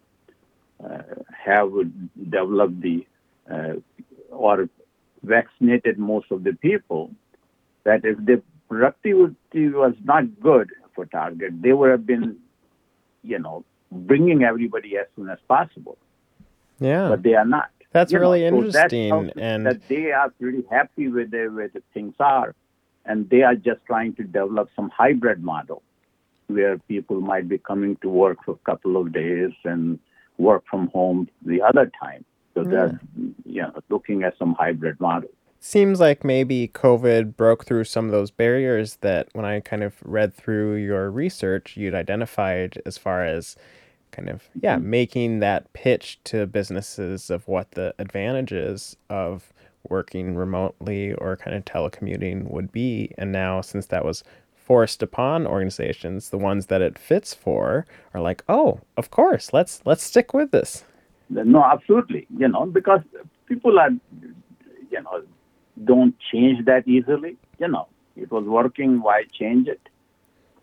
uh, 0.83 1.03
have 1.47 1.71
developed 2.31 2.81
the 2.81 3.05
uh, 3.53 3.75
or 4.31 4.69
vaccinated 5.25 5.99
most 5.99 6.27
of 6.31 6.45
the 6.45 6.53
people. 6.53 7.11
That 7.83 8.05
if 8.05 8.17
the 8.25 8.43
productivity 8.69 9.69
was 9.71 9.95
not 10.05 10.25
good 10.41 10.71
for 10.95 11.07
Target, 11.07 11.61
they 11.63 11.73
would 11.73 11.91
have 11.91 12.07
been, 12.07 12.37
you 13.25 13.41
know, 13.41 13.65
bringing 13.91 14.45
everybody 14.45 14.97
as 14.99 15.07
soon 15.17 15.29
as 15.31 15.39
possible. 15.49 15.99
Yeah. 16.79 17.09
But 17.09 17.25
they 17.25 17.35
are 17.35 17.45
not. 17.45 17.71
That's 17.93 18.13
You 18.13 18.19
know, 18.19 18.31
really 18.31 18.49
so 18.49 18.71
that 18.79 18.93
interesting. 18.93 19.13
us 19.13 19.33
and 19.37 19.67
that 19.67 19.89
they 19.89 20.13
are 20.13 20.31
pretty 20.31 20.63
happy 20.71 21.09
with 21.09 21.31
the 21.33 21.49
way 21.49 21.69
the 21.73 21.83
things 21.95 22.15
are, 22.21 22.55
and 23.07 23.29
they 23.31 23.43
are 23.43 23.55
just 23.55 23.81
trying 23.87 24.15
to 24.15 24.23
develop 24.25 24.69
some 24.77 24.91
hybrid 24.91 25.43
model 25.43 25.83
where 26.49 26.79
people 26.79 27.21
might 27.21 27.49
be 27.49 27.59
coming 27.59 27.97
to 28.03 28.09
work 28.09 28.39
for 28.45 28.53
a 28.53 28.71
couple 28.71 28.97
of 28.97 29.13
days 29.13 29.51
and 29.65 29.99
work 30.39 30.65
from 30.71 30.89
home 30.89 31.29
the 31.45 31.61
other 31.63 31.91
time. 32.01 32.25
So 32.55 32.63
hmm. 32.63 32.71
they're 32.71 33.01
you 33.45 33.63
know 33.63 33.73
looking 33.89 34.23
at 34.23 34.37
some 34.39 34.55
hybrid 34.55 35.01
model. 35.01 35.31
seems 35.61 36.01
like 36.01 36.25
maybe 36.25 36.69
COVID 36.69 37.37
broke 37.37 37.65
through 37.65 37.85
some 37.85 38.07
of 38.07 38.13
those 38.13 38.31
barriers 38.31 38.97
that 38.97 39.29
when 39.33 39.45
I 39.45 39.61
kind 39.61 39.83
of 39.83 39.95
read 40.03 40.35
through 40.35 40.77
your 40.77 41.11
research, 41.11 41.77
you'd 41.77 41.95
identified 41.95 42.81
as 42.87 42.97
far 42.99 43.25
as 43.25 43.57
kind 44.13 44.29
of, 44.29 44.49
yeah, 44.61 44.77
mm-hmm. 44.77 44.91
making 44.91 45.39
that 45.41 45.73
pitch 45.73 46.21
to 46.25 46.47
businesses 46.47 47.31
of 47.31 47.47
what 47.49 47.73
the 47.73 47.95
advantages 47.99 48.97
of 49.11 49.53
working 49.91 50.37
remotely 50.37 51.13
or 51.15 51.37
kind 51.37 51.57
of 51.57 51.65
telecommuting 51.65 52.51
would 52.51 52.73
be. 52.73 53.13
And 53.19 53.33
now, 53.33 53.61
since 53.61 53.87
that 53.87 54.05
was 54.05 54.25
forced 54.55 55.03
upon 55.03 55.47
organizations, 55.47 56.31
the 56.31 56.39
ones 56.39 56.67
that 56.67 56.83
it 56.83 56.99
fits 56.99 57.33
for 57.33 57.87
are 58.15 58.21
like, 58.21 58.43
oh, 58.49 58.81
of 58.97 59.11
course, 59.11 59.53
let's 59.53 59.81
let's 59.85 60.03
stick 60.03 60.35
with 60.35 60.51
this. 60.51 60.85
No, 61.29 61.63
absolutely. 61.65 62.27
You 62.37 62.49
know, 62.49 62.67
because 62.67 63.01
people 63.47 63.79
are, 63.79 63.91
you 64.91 65.03
know, 65.03 65.23
don't 65.85 66.15
change 66.33 66.65
that 66.67 66.87
easily. 66.87 67.37
You 67.59 67.69
know, 67.69 67.89
it 68.17 68.31
was 68.31 68.45
working. 68.45 69.03
Why 69.03 69.25
change 69.33 69.69
it? 69.69 69.81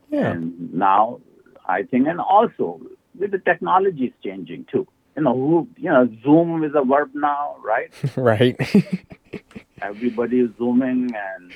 Yeah. 0.10 0.32
And 0.32 0.74
now, 0.74 1.20
I 1.65 1.84
think, 1.84 2.08
and 2.08 2.20
also 2.20 2.82
with 3.18 3.32
the 3.32 3.39
technology 3.39 4.06
is 4.06 4.13
changing 4.24 4.65
too. 4.72 4.88
You 5.15 5.24
know, 5.24 5.34
who, 5.34 5.67
you 5.77 5.89
know, 5.89 6.10
Zoom 6.24 6.63
is 6.63 6.72
a 6.75 6.84
verb 6.84 7.12
now, 7.13 7.58
right? 7.63 7.91
right. 8.17 8.55
Everybody 9.82 10.39
is 10.39 10.50
zooming, 10.58 11.12
and 11.13 11.51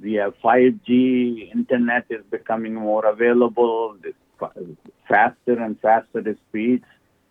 we 0.00 0.14
have 0.14 0.34
5G. 0.44 1.52
Internet 1.52 2.06
is 2.10 2.22
becoming 2.30 2.74
more 2.74 3.04
available. 3.06 3.96
This 4.02 4.14
faster 5.08 5.60
and 5.60 5.78
faster 5.80 6.20
the 6.20 6.36
speeds, 6.48 6.84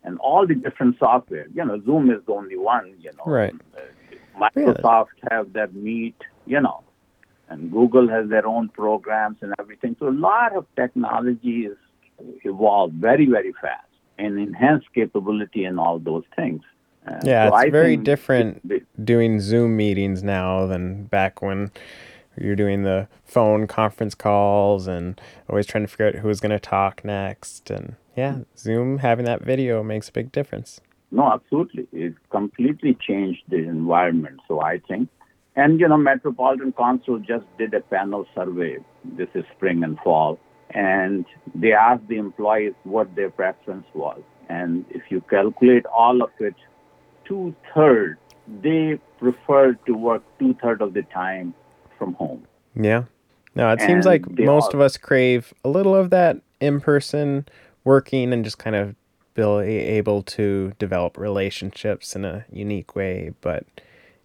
and 0.04 0.18
all 0.20 0.48
the 0.48 0.56
different 0.56 0.98
software. 1.00 1.48
You 1.54 1.66
know, 1.66 1.82
Zoom 1.86 2.10
is 2.12 2.22
the 2.26 2.34
only 2.34 2.58
one. 2.58 2.94
You 3.00 3.12
know, 3.18 3.32
Right. 3.32 3.54
Uh, 3.76 4.40
Microsoft 4.40 5.16
have 5.30 5.54
their 5.54 5.68
Meet. 5.68 6.16
You 6.46 6.60
know, 6.60 6.84
and 7.48 7.72
Google 7.72 8.10
has 8.10 8.28
their 8.30 8.48
own 8.48 8.70
programs 8.70 9.38
and 9.42 9.54
everything. 9.60 9.96
So 10.00 10.10
a 10.10 10.10
lot 10.10 10.56
of 10.56 10.66
technology 10.76 11.68
is 11.68 11.78
evolved 12.44 12.96
very, 12.96 13.26
very 13.26 13.54
fast 13.62 13.91
and 14.22 14.40
enhanced 14.40 14.88
capability 14.94 15.66
and 15.66 15.80
all 15.80 16.00
those 16.00 16.24
things. 16.36 16.62
Uh, 17.08 17.20
Yeah, 17.24 17.50
so 17.50 17.56
it's 17.56 17.66
I 17.66 17.70
very 17.70 17.98
different 17.98 19.06
doing 19.06 19.40
Zoom 19.40 19.76
meetings 19.76 20.24
now 20.24 20.68
than 20.68 21.06
back 21.06 21.42
when 21.42 21.72
you're 22.40 22.56
doing 22.56 22.84
the 22.84 23.08
phone 23.26 23.68
conference 23.68 24.16
calls 24.16 24.88
and 24.88 25.20
always 25.50 25.66
trying 25.66 25.84
to 25.84 25.88
figure 25.88 26.08
out 26.08 26.16
who's 26.16 26.40
going 26.40 26.52
to 26.52 26.60
talk 26.60 27.04
next. 27.04 27.70
And 27.70 27.96
yeah, 28.16 28.40
Zoom 28.58 29.00
having 29.00 29.26
that 29.26 29.42
video 29.42 29.84
makes 29.84 30.10
a 30.10 30.12
big 30.12 30.32
difference. 30.32 30.80
No, 31.12 31.32
absolutely. 31.32 31.88
It 31.92 32.14
completely 32.30 32.98
changed 33.08 33.44
the 33.50 33.58
environment. 33.58 34.40
So 34.48 34.62
I 34.62 34.80
think, 34.88 35.10
and 35.56 35.80
you 35.80 35.88
know, 35.88 35.98
Metropolitan 35.98 36.72
Council 36.72 37.20
just 37.20 37.46
did 37.58 37.74
a 37.74 37.82
panel 37.82 38.26
survey. 38.34 38.78
This 39.04 39.28
is 39.34 39.44
spring 39.56 39.84
and 39.84 40.00
fall, 40.00 40.40
and 40.74 41.26
they 41.56 41.74
asked 41.74 42.08
the 42.08 42.18
employees 42.18 42.74
what 42.84 43.16
their 43.16 43.30
preference 43.30 43.86
was. 43.94 44.22
And 44.50 44.86
if 44.90 45.04
you 45.10 45.22
calculate 45.30 45.86
all 45.86 46.22
of 46.22 46.30
it, 46.40 46.56
two 47.26 47.56
thirds 47.74 48.20
they 48.62 49.00
prefer 49.20 49.74
to 49.86 49.94
work 49.94 50.24
two 50.40 50.56
thirds 50.62 50.82
of 50.82 50.94
the 50.94 51.04
time 51.04 51.54
from 51.98 52.14
home. 52.14 52.46
Yeah. 52.76 53.04
No, 53.56 53.72
it 53.72 53.82
seems 53.82 54.06
like 54.06 54.30
most 54.40 54.74
of 54.74 54.80
us 54.80 54.98
crave 54.98 55.54
a 55.64 55.70
little 55.70 55.96
of 55.96 56.10
that 56.10 56.38
in 56.60 56.80
person 56.80 57.46
working 57.84 58.32
and 58.32 58.46
just 58.46 58.58
kind 58.58 58.76
of 58.76 58.96
be 59.34 59.44
able 59.44 60.24
to 60.24 60.74
develop 60.80 61.18
relationships 61.18 62.16
in 62.16 62.24
a 62.24 62.46
unique 62.52 62.96
way. 62.96 63.34
But 63.42 63.66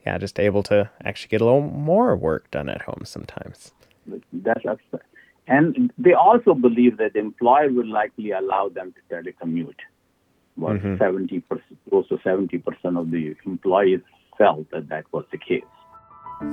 yeah, 0.04 0.16
just 0.18 0.38
able 0.38 0.62
to 0.64 0.90
actually 1.04 1.28
get 1.28 1.40
a 1.40 1.44
little 1.44 1.60
more 1.60 2.16
work 2.16 2.50
done 2.50 2.68
at 2.68 2.82
home 2.82 3.02
sometimes. 3.04 3.72
That's 4.32 4.64
abs- 4.64 5.02
and 5.48 5.92
they 5.98 6.12
also 6.12 6.54
believe 6.54 6.96
that 6.98 7.12
the 7.14 7.20
employer 7.20 7.70
will 7.70 7.86
likely 7.86 8.32
allow 8.32 8.68
them 8.68 8.92
to 8.92 9.14
telecommute. 9.14 9.80
About 10.58 10.78
Mhm. 10.80 10.98
70 10.98 11.40
percent, 11.40 11.78
close 11.88 12.08
to 12.08 12.18
70 12.24 12.58
percent 12.58 12.96
of 12.96 13.10
the 13.10 13.36
employees 13.44 14.00
felt 14.38 14.70
that 14.70 14.88
that 14.88 15.04
was 15.12 15.24
the 15.30 15.38
case. 15.38 15.64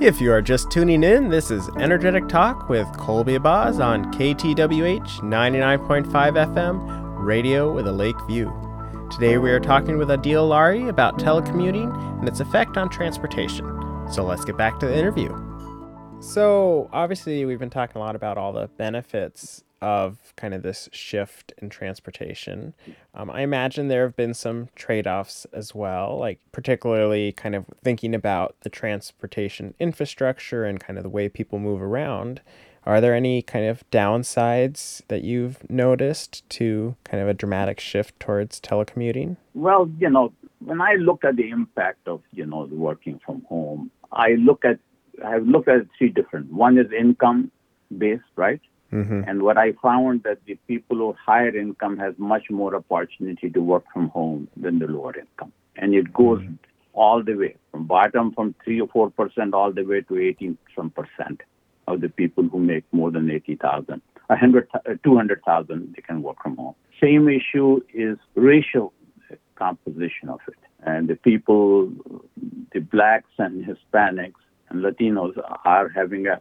If 0.00 0.20
you 0.20 0.32
are 0.32 0.40
just 0.40 0.70
tuning 0.70 1.02
in, 1.04 1.28
this 1.28 1.50
is 1.50 1.68
Energetic 1.78 2.26
Talk 2.28 2.70
with 2.70 2.86
Colby 2.96 3.34
Abaz 3.38 3.84
on 3.84 4.10
KTWH 4.12 5.20
99.5 5.22 6.36
FM, 6.36 6.80
radio 7.18 7.70
with 7.72 7.86
a 7.86 7.92
lake 7.92 8.16
view. 8.26 8.50
Today 9.10 9.36
we 9.38 9.50
are 9.50 9.60
talking 9.60 9.98
with 9.98 10.08
Adil 10.08 10.48
Lari 10.48 10.88
about 10.88 11.18
telecommuting 11.18 11.94
and 12.18 12.26
its 12.26 12.40
effect 12.40 12.78
on 12.78 12.88
transportation. 12.88 13.66
So 14.10 14.24
let's 14.24 14.44
get 14.44 14.56
back 14.56 14.78
to 14.80 14.86
the 14.86 14.96
interview. 14.98 15.34
So, 16.20 16.88
obviously, 16.92 17.44
we've 17.44 17.58
been 17.58 17.70
talking 17.70 17.96
a 17.96 18.04
lot 18.04 18.16
about 18.16 18.38
all 18.38 18.52
the 18.52 18.68
benefits 18.76 19.62
of 19.84 20.32
kind 20.36 20.54
of 20.54 20.62
this 20.62 20.88
shift 20.92 21.52
in 21.58 21.68
transportation. 21.68 22.72
Um, 23.14 23.30
I 23.30 23.42
imagine 23.42 23.88
there 23.88 24.04
have 24.04 24.16
been 24.16 24.32
some 24.32 24.70
trade 24.74 25.06
offs 25.06 25.46
as 25.52 25.74
well, 25.74 26.18
like 26.18 26.40
particularly 26.52 27.32
kind 27.32 27.54
of 27.54 27.66
thinking 27.82 28.14
about 28.14 28.56
the 28.62 28.70
transportation 28.70 29.74
infrastructure 29.78 30.64
and 30.64 30.80
kind 30.80 30.98
of 30.98 31.02
the 31.02 31.10
way 31.10 31.28
people 31.28 31.58
move 31.58 31.82
around. 31.82 32.40
Are 32.86 33.00
there 33.00 33.14
any 33.14 33.42
kind 33.42 33.66
of 33.66 33.88
downsides 33.90 35.02
that 35.08 35.22
you've 35.22 35.68
noticed 35.70 36.48
to 36.50 36.96
kind 37.04 37.22
of 37.22 37.28
a 37.28 37.34
dramatic 37.34 37.78
shift 37.78 38.18
towards 38.18 38.60
telecommuting? 38.60 39.36
Well, 39.52 39.90
you 39.98 40.08
know, 40.08 40.32
when 40.60 40.80
I 40.80 40.94
look 40.94 41.24
at 41.24 41.36
the 41.36 41.50
impact 41.50 42.08
of, 42.08 42.22
you 42.32 42.46
know, 42.46 42.68
working 42.70 43.20
from 43.24 43.42
home, 43.48 43.90
I 44.12 44.32
look 44.38 44.64
at 44.64 44.78
I've 45.24 45.46
looked 45.46 45.68
at 45.68 45.86
three 45.96 46.08
different. 46.08 46.52
One 46.52 46.78
is 46.78 46.90
income 46.92 47.50
based, 47.96 48.22
right? 48.36 48.60
Mm-hmm. 48.92 49.22
And 49.26 49.42
what 49.42 49.58
I 49.58 49.72
found 49.82 50.22
that 50.22 50.38
the 50.46 50.56
people 50.68 50.98
who 50.98 51.16
higher 51.24 51.56
income 51.56 51.98
has 51.98 52.14
much 52.16 52.50
more 52.50 52.74
opportunity 52.76 53.50
to 53.50 53.60
work 53.60 53.84
from 53.92 54.08
home 54.08 54.48
than 54.56 54.78
the 54.78 54.86
lower 54.86 55.14
income, 55.18 55.52
and 55.76 55.94
it 55.94 56.12
goes 56.12 56.40
mm-hmm. 56.40 56.54
all 56.92 57.22
the 57.22 57.34
way 57.34 57.56
from 57.70 57.86
bottom 57.86 58.32
from 58.32 58.54
three 58.62 58.80
or 58.80 58.88
four 58.88 59.10
percent 59.10 59.52
all 59.52 59.72
the 59.72 59.82
way 59.82 60.00
to 60.02 60.18
eighteen 60.18 60.56
some 60.76 60.90
percent 60.90 61.40
of 61.88 62.00
the 62.02 62.08
people 62.08 62.44
who 62.44 62.58
make 62.58 62.84
more 62.92 63.10
than 63.10 63.30
eighty 63.30 63.56
thousand. 63.56 64.00
A 64.30 64.36
hundred, 64.36 64.68
uh, 64.74 64.94
two 65.02 65.16
hundred 65.16 65.42
thousand, 65.44 65.94
they 65.96 66.02
can 66.02 66.22
work 66.22 66.42
from 66.42 66.56
home. 66.56 66.74
Same 67.02 67.28
issue 67.28 67.80
is 67.92 68.16
racial 68.36 68.92
composition 69.56 70.28
of 70.28 70.40
it, 70.46 70.58
and 70.82 71.08
the 71.08 71.16
people, 71.16 71.90
the 72.72 72.80
blacks 72.80 73.30
and 73.38 73.64
Hispanics 73.64 74.43
and 74.70 74.84
Latinos 74.84 75.32
are 75.64 75.88
having 75.88 76.26
a 76.26 76.40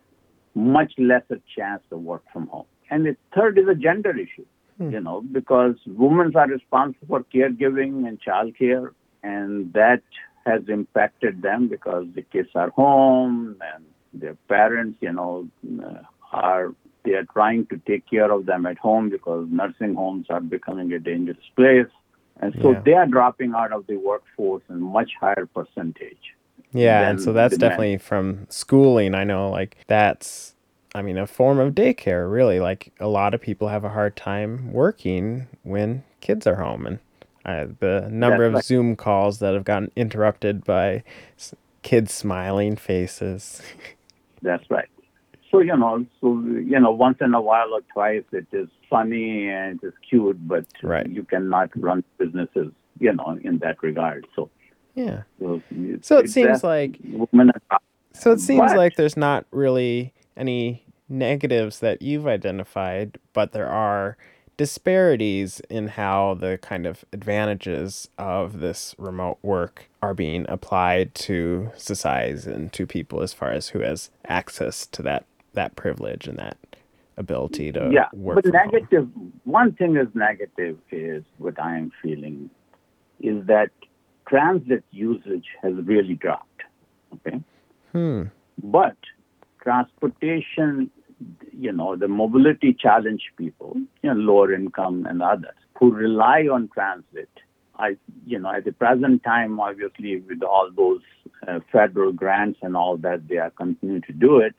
much 0.55 0.93
lesser 0.97 1.39
chance 1.55 1.81
to 1.89 1.97
work 1.97 2.23
from 2.31 2.47
home. 2.47 2.65
And 2.89 3.05
the 3.05 3.15
third 3.35 3.57
is 3.57 3.67
a 3.67 3.75
gender 3.75 4.11
issue, 4.11 4.45
hmm. 4.77 4.91
you 4.91 4.99
know, 4.99 5.21
because 5.21 5.75
women 5.87 6.35
are 6.35 6.47
responsible 6.47 7.07
for 7.07 7.23
caregiving 7.33 8.07
and 8.07 8.19
childcare, 8.21 8.91
and 9.23 9.73
that 9.73 10.03
has 10.45 10.61
impacted 10.67 11.41
them 11.41 11.69
because 11.69 12.05
the 12.13 12.21
kids 12.21 12.49
are 12.55 12.69
home 12.71 13.57
and 13.73 13.85
their 14.13 14.35
parents, 14.47 14.97
you 15.01 15.11
know, 15.11 15.47
uh, 15.83 16.01
are 16.31 16.73
they 17.03 17.13
are 17.13 17.25
trying 17.33 17.65
to 17.67 17.77
take 17.85 18.09
care 18.09 18.31
of 18.31 18.45
them 18.45 18.65
at 18.65 18.77
home 18.77 19.09
because 19.09 19.47
nursing 19.49 19.93
homes 19.93 20.27
are 20.29 20.39
becoming 20.39 20.91
a 20.93 20.99
dangerous 20.99 21.37
place. 21.55 21.91
And 22.39 22.53
so 22.61 22.71
yeah. 22.71 22.81
they 22.85 22.93
are 22.93 23.05
dropping 23.05 23.53
out 23.53 23.71
of 23.71 23.85
the 23.87 23.97
workforce 23.97 24.63
in 24.69 24.81
much 24.81 25.11
higher 25.19 25.47
percentage. 25.53 26.33
Yeah, 26.73 27.09
and 27.09 27.21
so 27.21 27.33
that's 27.33 27.57
definitely 27.57 27.97
from 27.97 28.47
schooling. 28.49 29.13
I 29.13 29.23
know, 29.23 29.49
like 29.49 29.77
that's, 29.87 30.55
I 30.95 31.01
mean, 31.01 31.17
a 31.17 31.27
form 31.27 31.59
of 31.59 31.73
daycare. 31.73 32.31
Really, 32.31 32.59
like 32.59 32.91
a 32.99 33.07
lot 33.07 33.33
of 33.33 33.41
people 33.41 33.67
have 33.67 33.83
a 33.83 33.89
hard 33.89 34.15
time 34.15 34.71
working 34.73 35.47
when 35.61 36.03
kids 36.21 36.47
are 36.47 36.55
home, 36.55 36.85
and 36.87 36.99
uh, 37.45 37.73
the 37.79 38.07
number 38.11 38.45
of 38.45 38.63
Zoom 38.63 38.95
calls 38.95 39.39
that 39.39 39.53
have 39.53 39.65
gotten 39.65 39.91
interrupted 39.95 40.63
by 40.63 41.03
kids 41.83 42.13
smiling 42.13 42.75
faces. 42.75 43.61
That's 44.41 44.69
right. 44.69 44.89
So 45.51 45.59
you 45.59 45.77
know, 45.77 46.05
so 46.19 46.39
you 46.39 46.79
know, 46.79 46.91
once 46.91 47.19
in 47.21 47.35
a 47.35 47.41
while 47.41 47.73
or 47.73 47.81
twice, 47.93 48.23
it 48.31 48.47
is 48.51 48.67
funny 48.89 49.47
and 49.47 49.79
it 49.83 49.87
is 49.87 49.93
cute, 50.09 50.47
but 50.47 50.65
right. 50.81 51.07
you 51.07 51.23
cannot 51.23 51.69
run 51.79 52.03
businesses, 52.17 52.71
you 52.99 53.13
know, 53.13 53.37
in 53.43 53.59
that 53.59 53.83
regard. 53.83 54.25
So 54.35 54.49
yeah. 54.95 55.23
So, 55.39 55.61
so 56.01 56.17
it 56.17 56.29
seems 56.29 56.63
like 56.63 56.99
so 58.13 58.31
it 58.31 58.39
seems 58.39 58.59
what? 58.59 58.77
like 58.77 58.95
there's 58.95 59.17
not 59.17 59.45
really 59.51 60.13
any 60.37 60.83
negatives 61.09 61.79
that 61.79 62.01
you've 62.01 62.27
identified, 62.27 63.17
but 63.33 63.51
there 63.51 63.67
are 63.69 64.17
disparities 64.55 65.61
in 65.69 65.87
how 65.87 66.35
the 66.35 66.59
kind 66.61 66.85
of 66.85 67.03
advantages 67.11 68.07
of 68.17 68.59
this 68.59 68.93
remote 68.97 69.39
work 69.41 69.89
are 70.01 70.13
being 70.13 70.45
applied 70.47 71.13
to 71.15 71.71
societies 71.75 72.45
and 72.45 72.71
to 72.71 72.85
people 72.85 73.21
as 73.21 73.33
far 73.33 73.51
as 73.51 73.69
who 73.69 73.79
has 73.79 74.11
access 74.27 74.85
to 74.85 75.01
that 75.01 75.25
that 75.53 75.75
privilege 75.75 76.27
and 76.27 76.37
that 76.37 76.57
ability 77.17 77.71
to 77.71 77.79
work. 77.79 77.93
yeah 77.93 78.07
but 78.35 78.45
negative 78.45 79.07
home. 79.15 79.33
one 79.43 79.71
thing 79.73 79.95
is 79.95 80.07
negative 80.13 80.77
is 80.91 81.23
what 81.37 81.59
i 81.59 81.77
am 81.77 81.91
feeling 82.01 82.49
is 83.21 83.45
that 83.45 83.69
transit 84.33 84.83
usage 84.89 85.45
has 85.61 85.73
really 85.85 86.15
dropped. 86.15 86.63
Okay. 87.13 87.39
Hmm. 87.91 88.23
But 88.63 88.97
transportation, 89.61 90.89
you 91.51 91.71
know, 91.71 91.95
the 91.95 92.07
mobility 92.07 92.73
challenge 92.73 93.21
people, 93.37 93.75
you 94.01 94.11
know, 94.11 94.19
lower 94.19 94.51
income 94.51 95.05
and 95.07 95.21
others 95.21 95.55
who 95.77 95.91
rely 95.91 96.47
on 96.51 96.69
transit. 96.73 97.29
I, 97.77 97.95
you 98.25 98.39
know, 98.39 98.51
at 98.51 98.65
the 98.65 98.71
present 98.71 99.23
time, 99.23 99.59
obviously, 99.59 100.19
with 100.21 100.41
all 100.41 100.69
those 100.75 101.01
uh, 101.47 101.59
federal 101.71 102.11
grants 102.11 102.59
and 102.63 102.75
all 102.75 102.97
that, 102.97 103.27
they 103.27 103.37
are 103.37 103.51
continuing 103.51 104.01
to 104.03 104.13
do 104.13 104.39
it 104.39 104.55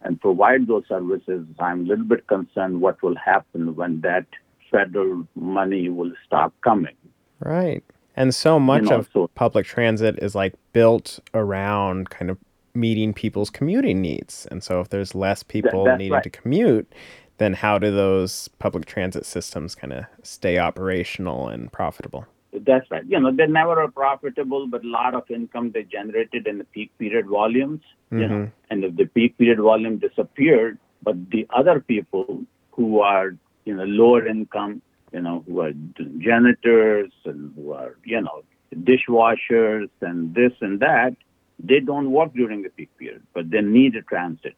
and 0.00 0.20
provide 0.20 0.66
those 0.66 0.84
services. 0.88 1.46
I'm 1.60 1.84
a 1.84 1.88
little 1.88 2.04
bit 2.04 2.26
concerned 2.26 2.80
what 2.80 3.02
will 3.02 3.16
happen 3.16 3.76
when 3.76 4.00
that 4.00 4.26
federal 4.70 5.28
money 5.36 5.88
will 5.88 6.12
stop 6.26 6.54
coming. 6.62 6.96
Right. 7.40 7.84
And 8.16 8.34
so 8.34 8.60
much 8.60 8.90
of 8.90 9.08
public 9.34 9.66
transit 9.66 10.18
is 10.18 10.34
like 10.34 10.54
built 10.72 11.18
around 11.34 12.10
kind 12.10 12.30
of 12.30 12.38
meeting 12.74 13.12
people's 13.12 13.50
commuting 13.50 14.00
needs. 14.00 14.46
And 14.50 14.62
so 14.62 14.80
if 14.80 14.88
there's 14.88 15.14
less 15.14 15.42
people 15.42 15.84
that, 15.84 15.98
needing 15.98 16.12
right. 16.12 16.22
to 16.22 16.30
commute, 16.30 16.92
then 17.38 17.54
how 17.54 17.78
do 17.78 17.90
those 17.90 18.48
public 18.58 18.86
transit 18.86 19.26
systems 19.26 19.74
kind 19.74 19.92
of 19.92 20.04
stay 20.22 20.58
operational 20.58 21.48
and 21.48 21.72
profitable? 21.72 22.26
That's 22.52 22.90
right. 22.90 23.04
You 23.06 23.18
know, 23.18 23.34
they 23.34 23.46
never 23.46 23.80
are 23.80 23.90
profitable, 23.90 24.66
but 24.66 24.84
a 24.84 24.88
lot 24.88 25.14
of 25.14 25.30
income 25.30 25.72
they 25.72 25.84
generated 25.84 26.46
in 26.46 26.58
the 26.58 26.64
peak 26.64 26.90
period 26.98 27.26
volumes. 27.26 27.80
Mm-hmm. 28.12 28.18
You 28.20 28.28
know, 28.28 28.34
mm-hmm. 28.34 28.70
and 28.70 28.84
if 28.84 28.96
the 28.96 29.06
peak 29.06 29.38
period 29.38 29.58
volume 29.58 29.98
disappeared, 29.98 30.78
but 31.02 31.30
the 31.30 31.46
other 31.54 31.80
people 31.80 32.44
who 32.72 33.00
are 33.00 33.34
you 33.64 33.74
know 33.74 33.84
lower 33.84 34.26
income 34.26 34.82
you 35.12 35.20
know, 35.20 35.44
who 35.46 35.60
are 35.60 35.72
janitors 36.18 37.12
and 37.24 37.52
who 37.54 37.72
are, 37.72 37.96
you 38.04 38.20
know, 38.20 38.42
dishwashers 38.74 39.90
and 40.00 40.34
this 40.34 40.52
and 40.60 40.80
that, 40.80 41.16
they 41.58 41.80
don't 41.80 42.10
work 42.10 42.32
during 42.34 42.62
the 42.62 42.70
peak 42.70 42.90
period, 42.98 43.22
but 43.34 43.50
they 43.50 43.60
need 43.60 43.94
a 43.96 44.02
transit 44.02 44.56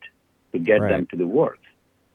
to 0.52 0.58
get 0.58 0.80
right. 0.80 0.90
them 0.90 1.06
to 1.06 1.16
the 1.16 1.26
work. 1.26 1.58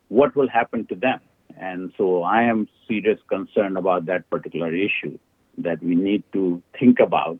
What 0.08 0.36
will 0.36 0.50
happen 0.50 0.86
to 0.88 0.96
them? 0.96 1.20
And 1.58 1.92
so 1.98 2.24
I 2.24 2.44
am 2.44 2.68
serious 2.88 3.20
concerned 3.28 3.78
about 3.78 4.06
that 4.06 4.30
particular 4.30 4.74
issue 4.74 5.20
that 5.58 5.84
we 5.84 5.96
need 5.96 6.24
to 6.34 6.64
think 6.80 7.00
about. 7.00 7.40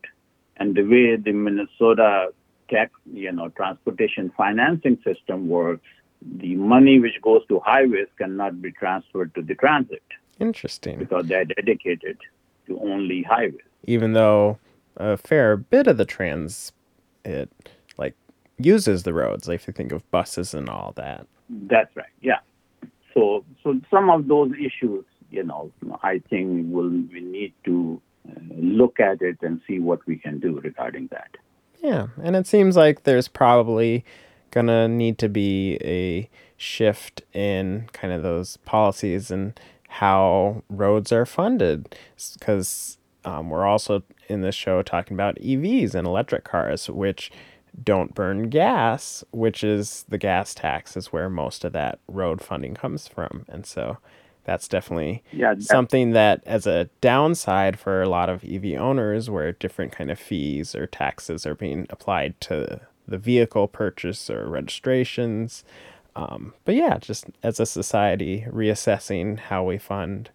And 0.58 0.76
the 0.76 0.84
way 0.84 1.16
the 1.16 1.32
Minnesota 1.32 2.34
tech, 2.70 2.92
you 3.12 3.32
know, 3.32 3.50
transportation 3.50 4.32
financing 4.36 5.00
system 5.06 5.48
works, 5.48 5.88
the 6.22 6.56
money 6.56 7.00
which 7.00 7.22
goes 7.22 7.46
to 7.48 7.62
highways 7.62 8.08
cannot 8.18 8.62
be 8.62 8.72
transferred 8.74 9.34
to 9.36 9.42
the 9.42 9.56
transit. 9.56 10.04
Interesting. 10.40 11.00
Because 11.00 11.28
they're 11.28 11.46
dedicated 11.46 12.18
to 12.68 12.80
only 12.80 13.24
highways. 13.24 13.60
Even 13.86 14.14
though 14.14 14.58
a 14.98 15.18
fair 15.18 15.58
bit 15.58 15.88
of 15.88 15.98
the 15.98 16.06
trans 16.06 16.72
it 17.26 17.50
like 17.98 18.16
uses 18.58 19.04
the 19.04 19.14
roads, 19.14 19.48
like 19.48 19.56
if 19.56 19.68
you 19.68 19.74
think 19.74 19.92
of 19.92 20.10
buses 20.12 20.54
and 20.54 20.70
all 20.70 20.94
that. 20.96 21.28
That's 21.50 21.94
right. 21.96 22.06
Yeah. 22.22 22.40
So 23.14 23.44
so 23.64 23.80
some 23.90 24.10
of 24.10 24.28
those 24.28 24.52
issues, 24.54 25.06
you 25.32 25.44
know, 25.44 25.72
I 26.04 26.22
think 26.30 26.68
we'll, 26.70 26.90
we 26.90 27.22
need 27.22 27.54
to 27.66 28.02
uh, 28.30 28.40
look 28.56 29.00
at 29.00 29.22
it 29.22 29.38
and 29.42 29.62
see 29.68 29.80
what 29.80 30.06
we 30.06 30.18
can 30.18 30.40
do 30.40 30.60
regarding 30.60 31.08
that. 31.12 31.38
Yeah, 31.82 32.08
and 32.22 32.36
it 32.36 32.46
seems 32.46 32.76
like 32.76 33.04
there's 33.04 33.28
probably 33.28 34.04
gonna 34.52 34.88
need 34.88 35.18
to 35.20 35.30
be 35.30 35.78
a 35.82 36.30
shift 36.58 37.22
in 37.34 37.88
kind 37.94 38.14
of 38.14 38.22
those 38.22 38.58
policies 38.58 39.32
and 39.32 39.60
how 39.90 40.64
roads 40.70 41.12
are 41.12 41.26
funded 41.26 41.96
because 42.38 42.98
um, 43.26 43.50
we're 43.50 43.66
also 43.66 44.04
in 44.30 44.42
this 44.42 44.56
show 44.56 44.82
talking 44.82 45.16
about 45.16 45.36
EVs 45.36 45.94
and 45.94 46.08
electric 46.08 46.44
cars, 46.44 46.90
which 46.90 47.32
don't 47.84 48.16
burn 48.16 48.50
gas, 48.50 49.24
which 49.32 49.64
is 49.64 50.06
the 50.08 50.18
gas 50.18 50.54
tax 50.54 50.96
is 50.96 51.08
where 51.08 51.30
most 51.30 51.66
of 51.66 51.74
that 51.74 52.00
road 52.08 52.42
funding 52.42 52.76
comes 52.76 53.08
from. 53.08 53.46
And 53.50 53.66
so 53.66 53.98
that's 54.46 54.68
definitely 54.68 55.24
yeah, 55.32 55.54
that's... 55.54 55.66
something 55.66 56.12
that 56.12 56.42
as 56.46 56.66
a 56.66 56.90
downside 57.02 57.78
for 57.80 58.02
a 58.02 58.10
lot 58.10 58.30
of 58.30 58.44
EV 58.44 58.80
owners 58.80 59.30
where 59.30 59.52
different 59.52 59.92
kind 59.92 60.12
of 60.12 60.20
fees 60.20 60.76
or 60.76 60.88
taxes 60.88 61.46
are 61.46 61.56
being 61.56 61.88
applied 61.90 62.40
to 62.42 62.82
the 63.08 63.18
vehicle 63.18 63.68
purchase 63.68 64.30
or 64.30 64.48
registrations. 64.48 65.64
Um, 66.16 66.54
but 66.66 66.76
yeah, 66.76 66.98
just 66.98 67.26
as 67.44 67.60
a 67.60 67.66
society, 67.66 68.46
reassessing 68.50 69.40
how 69.40 69.64
we 69.64 69.78
fund 69.78 70.30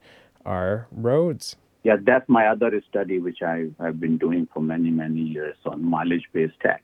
our 0.45 0.87
roads. 0.91 1.57
Yeah, 1.83 1.97
that's 2.01 2.27
my 2.29 2.47
other 2.47 2.83
study, 2.89 3.19
which 3.19 3.43
I 3.43 3.67
have 3.81 4.01
been 4.01 4.17
doing 4.17 4.49
for 4.55 4.61
many, 4.61 4.91
many 4.91 5.21
years 5.21 5.57
on 5.67 5.85
mileage 5.85 6.25
based 6.33 6.59
tax. 6.61 6.83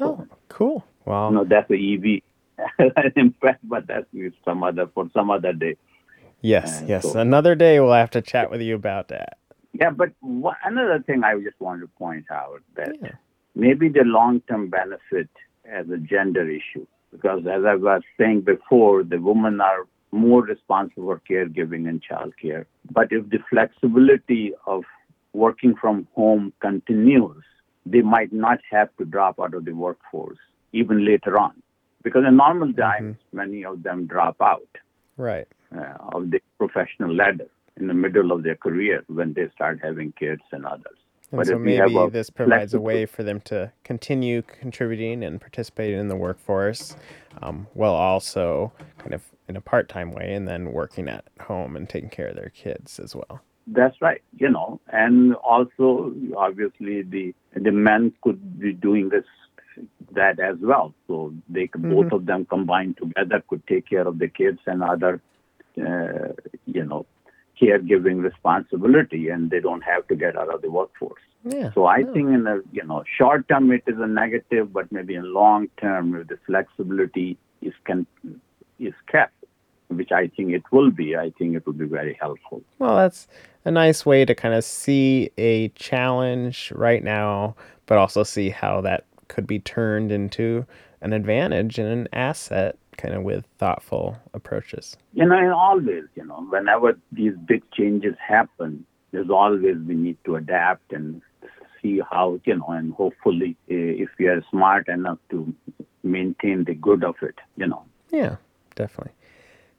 Oh, 0.00 0.26
cool. 0.48 0.84
Well, 1.04 1.30
no, 1.30 1.44
that's 1.44 1.68
the 1.68 1.94
EV 1.94 2.92
impact, 3.16 3.60
but 3.68 3.86
that's 3.86 4.06
some 4.44 4.64
other 4.64 4.86
for 4.94 5.08
some 5.14 5.30
other 5.30 5.52
day. 5.52 5.76
yes, 6.40 6.82
uh, 6.82 6.86
yes. 6.88 7.12
so- 7.12 7.18
Another 7.20 7.54
day 7.54 7.78
we'll 7.80 7.92
have 7.92 8.10
to 8.10 8.22
chat 8.22 8.50
with 8.50 8.60
you 8.60 8.74
about 8.74 9.08
that. 9.08 9.38
Yeah, 9.72 9.90
but 9.90 10.10
another 10.64 11.02
thing 11.06 11.22
I 11.22 11.38
just 11.40 11.60
want 11.60 11.80
to 11.82 11.86
point 11.86 12.26
out 12.30 12.60
that 12.76 12.96
Yeah. 13.00 13.12
maybe 13.54 13.88
the 13.88 14.02
long-term 14.04 14.68
benefit 14.70 15.28
as 15.64 15.88
a 15.90 15.96
gender 15.98 16.48
issue, 16.50 16.86
because 17.12 17.40
as 17.46 17.64
I 17.64 17.74
was 17.74 18.02
saying 18.18 18.42
before, 18.42 19.02
the 19.02 19.18
women 19.18 19.60
are 19.60 19.86
more 20.12 20.42
responsible 20.42 21.04
for 21.04 21.22
caregiving 21.28 21.88
and 21.88 22.02
childcare. 22.02 22.66
But 22.90 23.08
if 23.10 23.28
the 23.30 23.38
flexibility 23.48 24.52
of 24.66 24.84
working 25.32 25.74
from 25.80 26.06
home 26.14 26.52
continues, 26.60 27.44
they 27.86 28.02
might 28.02 28.32
not 28.32 28.58
have 28.70 28.88
to 28.98 29.04
drop 29.04 29.38
out 29.40 29.54
of 29.54 29.64
the 29.64 29.72
workforce 29.72 30.38
even 30.72 31.04
later 31.04 31.38
on, 31.38 31.62
because 32.02 32.24
in 32.26 32.36
normal 32.36 32.72
times 32.72 33.16
many 33.32 33.64
of 33.64 33.82
them 33.82 34.06
drop 34.06 34.36
out 34.40 34.68
Right. 35.16 35.46
uh, 35.76 35.94
of 36.12 36.30
the 36.30 36.40
professional 36.58 37.14
ladder 37.14 37.48
in 37.76 37.86
the 37.88 37.94
middle 37.94 38.32
of 38.32 38.42
their 38.42 38.56
career 38.56 39.04
when 39.08 39.32
they 39.32 39.48
start 39.54 39.80
having 39.82 40.12
kids 40.12 40.42
and 40.52 40.64
others. 40.64 40.96
And 41.30 41.38
But 41.38 41.46
so 41.46 41.56
if 41.56 41.62
we 41.62 41.76
have 41.76 41.90
maybe 41.90 41.98
a 41.98 42.10
this 42.10 42.30
provides 42.30 42.74
a 42.74 42.80
way 42.80 43.06
for 43.06 43.22
them 43.22 43.40
to 43.42 43.72
continue 43.84 44.42
contributing 44.42 45.22
and 45.22 45.40
participating 45.40 46.00
in 46.00 46.08
the 46.08 46.16
workforce 46.16 46.96
um, 47.40 47.68
while 47.74 47.94
also 47.94 48.72
kind 48.98 49.14
of 49.14 49.22
in 49.48 49.56
a 49.56 49.60
part 49.60 49.88
time 49.88 50.12
way 50.12 50.34
and 50.34 50.48
then 50.48 50.72
working 50.72 51.08
at 51.08 51.24
home 51.40 51.76
and 51.76 51.88
taking 51.88 52.10
care 52.10 52.28
of 52.28 52.36
their 52.36 52.50
kids 52.50 52.98
as 52.98 53.14
well. 53.14 53.40
That's 53.66 54.00
right, 54.00 54.22
you 54.36 54.50
know, 54.50 54.80
and 54.88 55.34
also 55.34 56.12
obviously 56.36 57.02
the 57.02 57.34
the 57.54 57.70
men 57.70 58.12
could 58.22 58.58
be 58.58 58.72
doing 58.72 59.10
this 59.10 59.24
that 60.12 60.40
as 60.40 60.56
well. 60.60 60.94
So 61.06 61.32
they 61.48 61.68
could, 61.68 61.82
both 61.82 62.12
of 62.12 62.26
them 62.26 62.44
combined 62.46 62.96
together 62.98 63.42
could 63.48 63.66
take 63.66 63.88
care 63.88 64.06
of 64.06 64.18
the 64.18 64.28
kids 64.28 64.58
and 64.66 64.82
other, 64.82 65.20
uh, 65.78 66.32
you 66.66 66.84
know, 66.84 67.06
caregiving 67.60 68.22
responsibility, 68.22 69.28
and 69.28 69.50
they 69.50 69.60
don't 69.60 69.82
have 69.82 70.06
to 70.08 70.16
get 70.16 70.36
out 70.36 70.52
of 70.52 70.62
the 70.62 70.70
workforce. 70.70 71.22
Yeah. 71.44 71.72
So 71.72 71.86
I 71.86 71.98
no. 71.98 72.12
think 72.12 72.28
in 72.28 72.44
the 72.44 72.62
you 72.72 72.84
know 72.84 73.04
short 73.18 73.48
term 73.48 73.70
it 73.72 73.82
is 73.86 73.96
a 73.98 74.06
negative, 74.06 74.72
but 74.72 74.90
maybe 74.92 75.14
in 75.14 75.32
long 75.32 75.68
term 75.80 76.14
if 76.14 76.28
the 76.28 76.38
flexibility 76.46 77.38
is 77.62 77.74
can 77.84 78.06
is 78.78 78.94
kept, 79.10 79.34
which 79.88 80.12
I 80.12 80.28
think 80.28 80.52
it 80.52 80.62
will 80.72 80.90
be, 80.90 81.16
I 81.16 81.32
think 81.38 81.56
it 81.56 81.66
will 81.66 81.74
be 81.74 81.86
very 81.86 82.16
helpful. 82.20 82.62
Well, 82.78 82.96
that's 82.96 83.28
a 83.64 83.70
nice 83.70 84.06
way 84.06 84.24
to 84.24 84.34
kind 84.34 84.54
of 84.54 84.64
see 84.64 85.30
a 85.36 85.68
challenge 85.70 86.72
right 86.74 87.04
now, 87.04 87.56
but 87.86 87.98
also 87.98 88.22
see 88.22 88.50
how 88.50 88.80
that 88.82 89.04
could 89.28 89.46
be 89.46 89.60
turned 89.60 90.10
into 90.10 90.66
an 91.00 91.12
advantage 91.12 91.78
and 91.78 91.88
an 91.88 92.08
asset 92.12 92.76
kind 93.00 93.14
of 93.14 93.22
with 93.22 93.46
thoughtful 93.58 94.18
approaches. 94.34 94.96
You 95.14 95.26
know, 95.26 95.36
and 95.36 95.52
always, 95.52 96.04
you 96.14 96.24
know, 96.24 96.46
whenever 96.48 96.98
these 97.10 97.34
big 97.46 97.62
changes 97.72 98.14
happen, 98.26 98.84
there's 99.12 99.30
always 99.30 99.76
we 99.86 99.94
need 99.94 100.18
to 100.24 100.36
adapt 100.36 100.92
and 100.92 101.22
see 101.80 102.00
how, 102.10 102.38
you 102.44 102.56
know, 102.56 102.66
and 102.68 102.92
hopefully 102.92 103.56
eh, 103.70 104.04
if 104.04 104.10
we 104.18 104.26
are 104.26 104.44
smart 104.50 104.88
enough 104.88 105.18
to 105.30 105.52
maintain 106.02 106.64
the 106.64 106.74
good 106.74 107.02
of 107.02 107.16
it, 107.22 107.36
you 107.56 107.66
know. 107.66 107.84
Yeah, 108.10 108.36
definitely. 108.74 109.14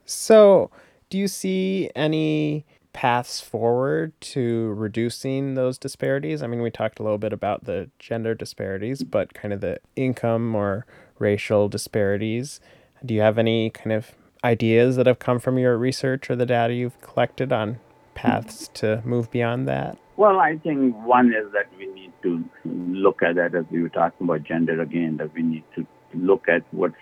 So, 0.06 0.72
do 1.10 1.18
you 1.18 1.28
see 1.28 1.90
any 1.96 2.66
paths 2.94 3.40
forward 3.40 4.20
to 4.22 4.74
reducing 4.74 5.56
those 5.56 5.78
disparities? 5.78 6.42
I 6.42 6.48
mean, 6.48 6.62
we 6.62 6.72
talked 6.72 7.00
a 7.00 7.04
little 7.04 7.18
bit 7.18 7.34
about 7.34 7.66
the 7.66 7.90
gender 8.00 8.34
disparities, 8.34 9.04
but 9.04 9.34
kind 9.34 9.54
of 9.54 9.62
the 9.62 9.80
income 9.96 10.56
or 10.56 10.86
racial 11.20 11.70
disparities. 11.70 12.60
Do 13.06 13.14
you 13.14 13.22
have 13.22 13.38
any 13.38 13.70
kind 13.70 13.92
of 13.92 14.12
ideas 14.44 14.96
that 14.96 15.08
have 15.08 15.20
come 15.20 15.40
from 15.40 15.58
your 15.58 15.78
research 15.78 16.30
or 16.30 16.36
the 16.36 16.46
data 16.46 16.74
you've 16.74 17.00
collected 17.02 17.52
on 17.52 17.80
paths 18.14 18.68
to 18.76 19.02
move 19.06 19.32
beyond 19.32 19.68
that? 19.68 19.98
Well, 20.18 20.40
I 20.40 20.58
think 20.58 20.96
one 21.06 21.34
is 21.34 21.52
that 21.54 21.68
we 21.78 21.88
need 21.88 22.12
to 22.22 22.44
look 22.66 23.24
at 23.24 23.36
that 23.36 23.56
as 23.56 23.66
we 23.72 23.82
were 23.82 23.90
talking 23.90 24.28
about 24.28 24.44
gender 24.44 24.80
again, 24.80 25.18
that 25.18 25.34
we 25.34 25.42
need 25.42 25.64
to 25.76 25.86
look 26.14 26.48
at 26.48 26.64
what's 26.72 26.96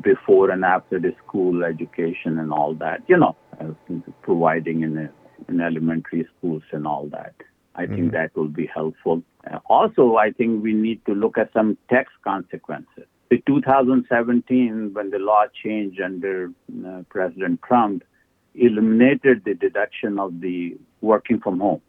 before 0.00 0.50
and 0.50 0.64
after 0.64 1.00
the 1.00 1.14
school 1.26 1.64
education 1.64 2.38
and 2.38 2.52
all 2.52 2.74
that, 2.74 3.02
you 3.08 3.16
know, 3.16 3.34
providing 4.22 4.82
in, 4.82 4.96
a, 4.96 5.10
in 5.48 5.60
elementary 5.60 6.28
schools 6.38 6.62
and 6.70 6.86
all 6.86 7.08
that. 7.08 7.34
I 7.74 7.86
think 7.86 8.12
that 8.12 8.36
will 8.36 8.48
be 8.48 8.66
helpful. 8.66 9.22
Uh, 9.50 9.58
also, 9.66 10.16
I 10.16 10.30
think 10.30 10.62
we 10.62 10.74
need 10.74 11.04
to 11.06 11.14
look 11.14 11.38
at 11.38 11.52
some 11.52 11.78
tax 11.88 12.12
consequences. 12.22 13.06
In 13.32 13.42
2017, 13.46 14.92
when 14.92 15.08
the 15.08 15.18
law 15.18 15.44
changed 15.64 15.98
under 16.02 16.52
uh, 16.86 17.02
President 17.08 17.62
Trump, 17.62 18.04
eliminated 18.54 19.42
the 19.46 19.54
deduction 19.54 20.18
of 20.18 20.42
the 20.42 20.76
working 21.00 21.40
from 21.40 21.58
home 21.58 21.80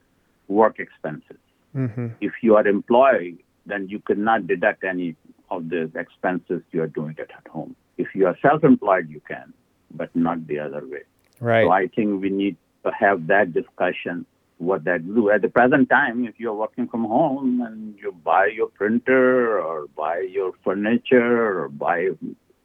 work 0.47 0.79
expenses. 0.79 1.41
Mm-hmm. 1.75 2.07
If 2.21 2.31
you 2.41 2.55
are 2.55 2.65
employed, 2.65 3.39
then 3.65 3.89
you 3.89 3.99
could 3.99 4.19
not 4.19 4.47
deduct 4.47 4.85
any 4.85 5.17
of 5.51 5.67
the 5.67 5.91
expenses 5.95 6.61
you 6.71 6.81
are 6.81 6.87
doing 6.87 7.15
it 7.17 7.29
at 7.37 7.45
home. 7.51 7.75
If 7.97 8.15
you 8.15 8.25
are 8.27 8.37
self-employed, 8.41 9.09
you 9.09 9.21
can, 9.27 9.53
but 9.93 10.15
not 10.15 10.47
the 10.47 10.59
other 10.59 10.87
way. 10.87 11.03
Right. 11.41 11.65
So 11.65 11.71
I 11.71 11.87
think 11.87 12.21
we 12.21 12.29
need 12.29 12.55
to 12.85 12.91
have 12.97 13.27
that 13.27 13.51
discussion. 13.51 14.25
What 14.57 14.83
that 14.85 15.05
do 15.05 15.29
at 15.29 15.41
the 15.41 15.49
present 15.49 15.89
time, 15.89 16.25
if 16.25 16.39
you're 16.39 16.53
working 16.53 16.87
from 16.87 17.05
home 17.05 17.61
and 17.61 17.95
you 17.99 18.11
buy 18.23 18.47
your 18.47 18.67
printer 18.69 19.59
or 19.59 19.87
buy 19.97 20.19
your 20.19 20.53
furniture 20.63 21.63
or 21.63 21.69
buy 21.69 22.09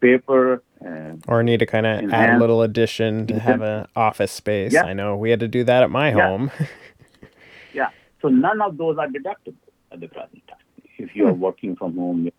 paper, 0.01 0.63
uh, 0.87 1.15
or 1.27 1.43
need 1.43 1.59
to 1.61 1.67
kind 1.67 1.87
of 1.87 2.13
add 2.13 2.37
a 2.37 2.39
little 2.39 2.63
addition 2.63 3.27
to 3.27 3.41
have 3.41 3.63
an 3.63 3.87
office 3.97 4.31
space. 4.31 4.73
Yeah. 4.73 4.85
I 4.85 4.93
know 4.93 5.17
we 5.17 5.31
had 5.31 5.41
to 5.41 5.49
do 5.49 5.65
that 5.65 5.83
at 5.83 5.91
my 5.91 6.09
Yeah. 6.11 6.15
home. 6.29 6.51
yeah. 7.73 7.89
So 8.23 8.29
none 8.29 8.61
of 8.61 8.77
those 8.77 8.99
are 8.99 9.09
deductible 9.09 9.57
at 9.91 10.01
the 10.01 10.09
present 10.09 10.43
time. 10.49 10.59
If 10.99 11.17
you 11.17 11.27
are 11.27 11.33
Hmm. 11.33 11.41
working 11.41 11.77
from 11.77 11.97
home, 11.97 12.25
you're. 12.25 12.33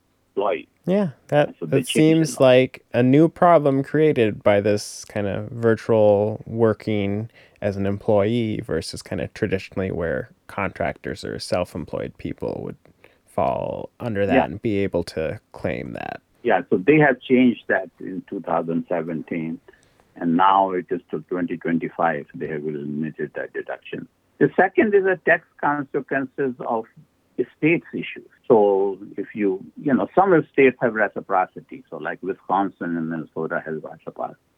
Yeah, 0.85 1.09
that 1.27 1.55
So 1.59 1.65
that 1.65 1.85
seems 1.85 2.35
it 2.35 2.39
a 2.39 2.43
lot. 2.43 2.47
like 2.47 2.85
a 2.93 3.03
new 3.03 3.27
problem 3.27 3.83
created 3.83 4.41
by 4.41 4.61
this 4.61 5.03
kind 5.03 5.27
of 5.27 5.49
virtual 5.49 6.41
working 6.47 7.29
as 7.61 7.75
an 7.77 7.85
employee 7.85 8.61
versus 8.61 9.01
kind 9.01 9.21
of 9.21 9.33
traditionally 9.33 9.91
where 9.91 10.29
contractors 10.47 11.23
or 11.23 11.39
self-employed 11.39 12.17
people 12.17 12.61
would 12.63 12.77
fall 13.25 13.89
under 13.99 14.25
that 14.25 14.35
Yeah. 14.35 14.45
and 14.45 14.61
be 14.61 14.77
able 14.79 15.03
to 15.03 15.39
claim 15.51 15.93
that. 15.93 16.21
Yeah, 16.43 16.61
so 16.69 16.77
they 16.77 16.97
have 16.97 17.19
changed 17.19 17.63
that 17.67 17.89
in 17.99 18.23
2017, 18.29 19.59
and 20.15 20.37
now 20.37 20.71
it 20.71 20.85
is 20.89 21.01
to 21.11 21.19
2025. 21.29 22.27
They 22.33 22.47
have 22.47 22.63
eliminated 22.65 23.31
that 23.35 23.53
deduction. 23.53 24.07
The 24.37 24.49
second 24.55 24.93
is 24.95 25.03
the 25.03 25.19
tax 25.25 25.45
consequences 25.59 26.55
of 26.59 26.85
states 27.57 27.85
issues. 27.93 28.27
So 28.47 28.97
if 29.17 29.35
you, 29.35 29.63
you 29.81 29.93
know, 29.93 30.07
some 30.15 30.33
states 30.51 30.77
have 30.81 30.93
reciprocity. 30.95 31.83
So 31.89 31.97
like 31.97 32.21
Wisconsin 32.21 32.97
and 32.97 33.09
Minnesota 33.09 33.61
has 33.65 33.81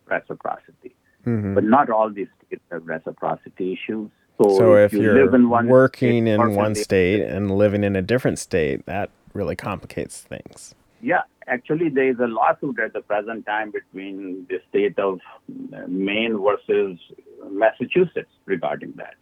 reciprocity, 0.07 0.95
Mhm. 1.25 1.55
but 1.55 1.63
not 1.63 1.89
all 1.89 2.10
these 2.10 2.27
states 2.45 2.63
have 2.71 2.86
reciprocity 2.88 3.73
issues. 3.73 4.10
So, 4.38 4.57
So 4.57 4.75
if 4.75 4.93
you 4.93 5.01
you're 5.03 5.23
live 5.23 5.34
in 5.34 5.49
one 5.49 5.67
working 5.67 6.23
state, 6.25 6.34
in 6.34 6.55
one 6.55 6.75
state 6.75 7.21
and 7.21 7.51
living 7.51 7.84
in 7.84 7.95
a 7.95 8.01
different 8.01 8.39
state, 8.39 8.86
that 8.86 9.10
really 9.34 9.55
complicates 9.55 10.21
things. 10.21 10.73
Yeah, 11.01 11.21
actually, 11.47 11.89
there 11.89 12.10
is 12.10 12.19
a 12.19 12.27
lawsuit 12.27 12.79
at 12.79 12.93
the 12.93 13.01
present 13.01 13.45
time 13.45 13.71
between 13.71 14.45
the 14.49 14.60
state 14.69 14.97
of 14.99 15.19
Maine 15.88 16.38
versus 16.38 16.99
Massachusetts 17.49 18.31
regarding 18.45 18.93
that. 18.97 19.15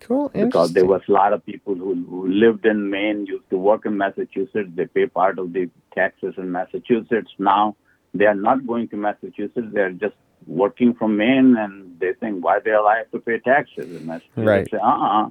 Cool. 0.00 0.28
Because 0.28 0.72
there 0.74 0.84
was 0.84 1.02
a 1.08 1.12
lot 1.12 1.32
of 1.32 1.44
people 1.44 1.74
who, 1.74 1.94
who 2.08 2.28
lived 2.28 2.66
in 2.66 2.90
Maine, 2.90 3.26
used 3.26 3.48
to 3.50 3.58
work 3.58 3.86
in 3.86 3.96
Massachusetts. 3.96 4.68
They 4.74 4.86
pay 4.86 5.06
part 5.06 5.38
of 5.38 5.52
the 5.52 5.68
taxes 5.94 6.34
in 6.36 6.52
Massachusetts. 6.52 7.30
Now 7.38 7.76
they 8.14 8.26
are 8.26 8.34
not 8.34 8.66
going 8.66 8.88
to 8.88 8.96
Massachusetts. 8.96 9.68
They 9.72 9.80
are 9.80 9.92
just 9.92 10.14
working 10.46 10.94
from 10.94 11.16
Maine, 11.16 11.56
and 11.58 11.98
they 11.98 12.12
think, 12.14 12.44
why 12.44 12.60
do 12.60 12.72
I 12.74 12.98
have 12.98 13.10
to 13.10 13.18
pay 13.18 13.38
taxes 13.38 13.96
and 13.96 14.06
Massachusetts? 14.06 14.36
Right. 14.36 14.70
Say, 14.70 14.78
uh-uh, 14.78 15.30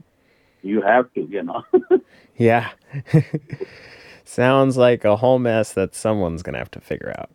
you 0.61 0.81
have 0.81 1.11
to, 1.13 1.21
you 1.21 1.43
know. 1.43 1.63
Yeah. 2.37 2.71
Sounds 4.25 4.75
like 4.75 5.05
a 5.05 5.15
whole 5.15 5.39
mess 5.39 5.71
that 5.73 5.95
someone's 5.95 6.43
going 6.43 6.53
to 6.53 6.59
have 6.59 6.71
to 6.71 6.81
figure 6.81 7.13
out. 7.17 7.29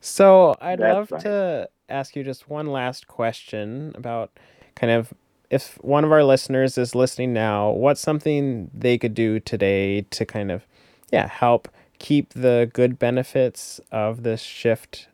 So, 0.00 0.54
I'd 0.60 0.78
That's 0.78 0.94
love 0.94 1.12
right. 1.12 1.22
to 1.22 1.68
ask 1.88 2.16
you 2.16 2.22
just 2.22 2.50
one 2.50 2.66
last 2.66 3.06
question 3.06 3.92
about 3.94 4.38
kind 4.74 4.92
of 4.92 5.14
if 5.48 5.78
one 5.82 6.04
of 6.04 6.10
our 6.12 6.24
listeners 6.24 6.76
is 6.78 6.94
listening 6.94 7.32
now, 7.32 7.70
what's 7.70 8.00
something 8.00 8.70
they 8.74 8.98
could 8.98 9.14
do 9.14 9.38
today 9.38 10.00
to 10.10 10.24
kind 10.24 10.50
of, 10.50 10.66
yeah, 11.12 11.28
help 11.28 11.68
keep 11.98 12.32
the 12.32 12.70
good 12.72 12.98
benefits 12.98 13.80
of 13.92 14.22
this 14.22 14.40
shift 14.40 15.08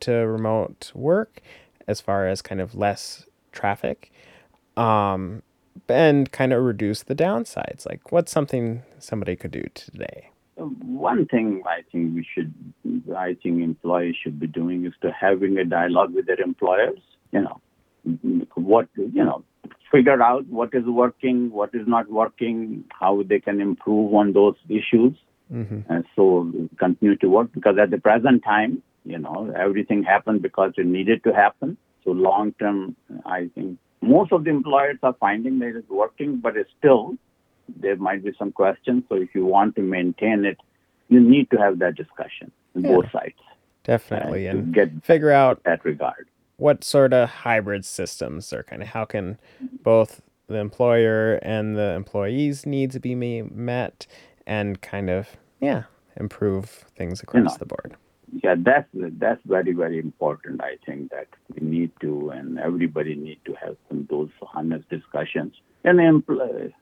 to 0.00 0.12
remote 0.12 0.92
work 0.94 1.40
as 1.86 2.00
far 2.00 2.26
as 2.26 2.42
kind 2.42 2.60
of 2.60 2.74
less 2.74 3.26
traffic 3.52 4.12
um, 4.76 5.42
and 5.88 6.30
kind 6.32 6.52
of 6.52 6.62
reduce 6.62 7.02
the 7.02 7.14
downsides? 7.14 7.86
Like, 7.86 8.12
what's 8.12 8.32
something 8.32 8.82
somebody 8.98 9.36
could 9.36 9.52
do 9.52 9.64
today? 9.74 10.30
one 10.56 11.26
thing 11.26 11.62
I 11.66 11.82
think 11.92 12.14
we 12.14 12.26
should, 12.34 12.52
I 13.14 13.36
think 13.42 13.62
employees 13.62 14.16
should 14.22 14.40
be 14.40 14.46
doing 14.46 14.86
is 14.86 14.94
to 15.02 15.12
having 15.12 15.58
a 15.58 15.64
dialogue 15.64 16.14
with 16.14 16.26
their 16.26 16.40
employers. 16.40 16.98
You 17.32 17.42
know, 17.42 17.60
what 18.54 18.88
you 18.96 19.24
know, 19.24 19.44
figure 19.92 20.22
out 20.22 20.46
what 20.46 20.70
is 20.72 20.84
working, 20.84 21.50
what 21.50 21.74
is 21.74 21.86
not 21.86 22.10
working, 22.10 22.84
how 22.90 23.22
they 23.22 23.40
can 23.40 23.60
improve 23.60 24.14
on 24.14 24.32
those 24.32 24.54
issues, 24.68 25.14
mm-hmm. 25.52 25.80
and 25.92 26.04
so 26.14 26.50
continue 26.78 27.16
to 27.16 27.28
work. 27.28 27.52
Because 27.52 27.76
at 27.78 27.90
the 27.90 27.98
present 27.98 28.42
time, 28.42 28.82
you 29.06 29.18
know, 29.18 29.52
everything 29.56 30.02
happened 30.02 30.42
because 30.42 30.72
it 30.76 30.86
needed 30.86 31.22
to 31.24 31.32
happen. 31.32 31.76
So 32.04 32.10
long 32.10 32.52
term, 32.58 32.96
I 33.24 33.50
think 33.54 33.78
most 34.00 34.32
of 34.32 34.44
the 34.44 34.50
employers 34.50 34.98
are 35.02 35.16
finding 35.18 35.58
that 35.60 35.76
it's 35.76 35.88
working, 35.88 36.38
but 36.38 36.56
it's 36.56 36.70
still 36.78 37.16
there 37.80 37.96
might 37.96 38.22
be 38.24 38.32
some 38.38 38.52
questions. 38.52 39.04
So 39.08 39.16
if 39.16 39.34
you 39.34 39.44
want 39.44 39.74
to 39.76 39.82
maintain 39.82 40.44
it, 40.44 40.58
you 41.08 41.20
need 41.20 41.50
to 41.50 41.56
have 41.56 41.78
that 41.80 41.96
discussion 41.96 42.52
on 42.74 42.84
yeah, 42.84 42.92
both 42.92 43.10
sides. 43.12 43.34
Definitely, 43.84 44.46
and 44.46 44.74
get 44.74 45.04
figure 45.04 45.30
out 45.30 45.62
that 45.64 45.84
regard 45.84 46.26
what 46.56 46.82
sort 46.82 47.12
of 47.12 47.28
hybrid 47.28 47.84
systems 47.84 48.52
are 48.52 48.62
kind 48.62 48.82
of 48.82 48.88
how 48.88 49.04
can 49.04 49.38
both 49.82 50.22
the 50.48 50.56
employer 50.56 51.34
and 51.42 51.76
the 51.76 51.92
employees 51.92 52.64
needs 52.64 52.98
be 52.98 53.42
met 53.42 54.06
and 54.46 54.80
kind 54.80 55.10
of 55.10 55.36
yeah 55.60 55.84
improve 56.16 56.84
things 56.96 57.22
across 57.22 57.36
you 57.36 57.44
know, 57.44 57.56
the 57.58 57.66
board 57.66 57.96
yeah 58.42 58.54
that's 58.58 58.88
that's 58.92 59.40
very 59.46 59.72
very 59.72 59.98
important 59.98 60.60
i 60.60 60.76
think 60.84 61.10
that 61.10 61.28
we 61.54 61.66
need 61.66 61.90
to 62.00 62.30
and 62.30 62.58
everybody 62.58 63.14
need 63.14 63.38
to 63.44 63.54
have 63.54 63.76
some 63.88 64.06
those 64.10 64.30
honest 64.54 64.88
discussions. 64.88 65.54
And 65.84 65.98
empl- 65.98 66.72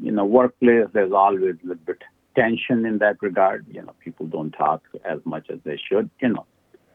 you 0.00 0.12
know 0.12 0.24
workplace 0.24 0.86
there's 0.92 1.12
always 1.12 1.56
a 1.64 1.66
little 1.66 1.84
bit 1.84 2.02
tension 2.34 2.86
in 2.86 2.98
that 2.98 3.16
regard. 3.20 3.66
You 3.68 3.82
know 3.82 3.94
people 4.04 4.26
don't 4.26 4.52
talk 4.52 4.82
as 5.04 5.18
much 5.24 5.50
as 5.50 5.58
they 5.64 5.78
should 5.88 6.10
you 6.20 6.28
know. 6.28 6.46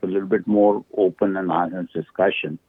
A 0.03 0.07
little 0.07 0.27
bit 0.27 0.45
more 0.45 0.85
open 0.95 1.35
and 1.35 1.51
honest 1.51 1.91
discussion. 1.91 2.59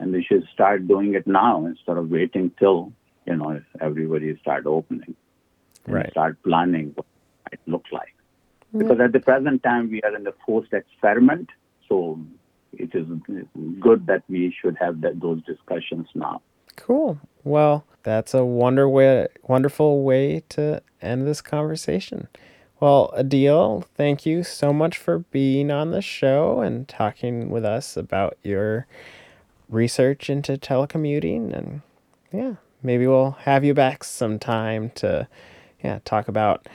And 0.00 0.12
we 0.12 0.24
should 0.24 0.44
start 0.52 0.88
doing 0.88 1.14
it 1.14 1.28
now 1.28 1.64
instead 1.64 1.96
of 1.96 2.10
waiting 2.10 2.50
till 2.58 2.92
you 3.26 3.36
know 3.36 3.60
everybody 3.80 4.36
start 4.40 4.66
opening. 4.66 5.14
And 5.86 5.94
right. 5.94 6.10
start 6.10 6.42
planning 6.42 6.92
what 6.94 7.06
it 7.52 7.60
looks 7.66 7.90
like 7.92 8.14
because 8.76 9.00
at 9.00 9.12
the 9.12 9.20
present 9.20 9.62
time 9.62 9.90
we 9.90 10.00
are 10.02 10.14
in 10.14 10.24
the 10.24 10.34
forced 10.46 10.72
experiment 10.72 11.50
so 11.88 12.18
it 12.72 12.94
is 12.94 13.06
good 13.80 14.06
that 14.06 14.22
we 14.28 14.54
should 14.60 14.76
have 14.80 15.02
that, 15.02 15.20
those 15.20 15.42
discussions 15.44 16.06
now. 16.14 16.40
Cool. 16.76 17.18
Well 17.44 17.84
that's 18.02 18.34
a 18.34 18.44
wonder 18.44 18.88
way, 18.88 19.28
wonderful 19.42 20.02
way 20.02 20.42
to 20.50 20.82
end 21.00 21.26
this 21.26 21.40
conversation. 21.40 22.28
Well, 22.80 23.14
Adil, 23.16 23.84
thank 23.94 24.26
you 24.26 24.42
so 24.42 24.72
much 24.72 24.98
for 24.98 25.20
being 25.20 25.70
on 25.70 25.92
the 25.92 26.02
show 26.02 26.60
and 26.60 26.88
talking 26.88 27.48
with 27.48 27.64
us 27.64 27.96
about 27.96 28.36
your 28.42 28.86
research 29.68 30.28
into 30.28 30.56
telecommuting. 30.56 31.56
And 31.56 31.82
yeah, 32.32 32.54
maybe 32.82 33.06
we'll 33.06 33.36
have 33.42 33.64
you 33.64 33.72
back 33.72 34.02
sometime 34.02 34.90
to 34.96 35.28
yeah 35.82 36.00
talk 36.04 36.26
about 36.26 36.68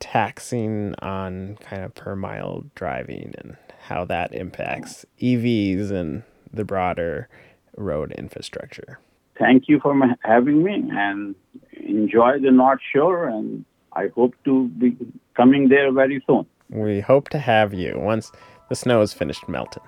taxing 0.00 0.94
on 1.00 1.56
kind 1.60 1.84
of 1.84 1.94
per 1.94 2.16
mile 2.16 2.64
driving 2.74 3.34
and 3.38 3.56
how 3.82 4.04
that 4.06 4.34
impacts 4.34 5.04
EVs 5.20 5.90
and 5.90 6.22
the 6.52 6.64
broader 6.64 7.28
road 7.76 8.12
infrastructure. 8.12 8.98
Thank 9.38 9.68
you 9.68 9.78
for 9.80 9.94
having 10.22 10.62
me 10.64 10.82
and 10.90 11.34
enjoy 11.72 12.40
the 12.40 12.50
North 12.50 12.80
Shore 12.92 13.28
and 13.28 13.64
I 13.92 14.08
hope 14.14 14.34
to 14.44 14.68
be 14.68 14.96
coming 15.36 15.68
there 15.68 15.92
very 15.92 16.22
soon. 16.26 16.46
We 16.68 17.00
hope 17.00 17.28
to 17.30 17.38
have 17.38 17.74
you 17.74 17.94
once 17.96 18.30
the 18.68 18.76
snow 18.76 19.00
is 19.02 19.12
finished 19.12 19.48
melting. 19.48 19.82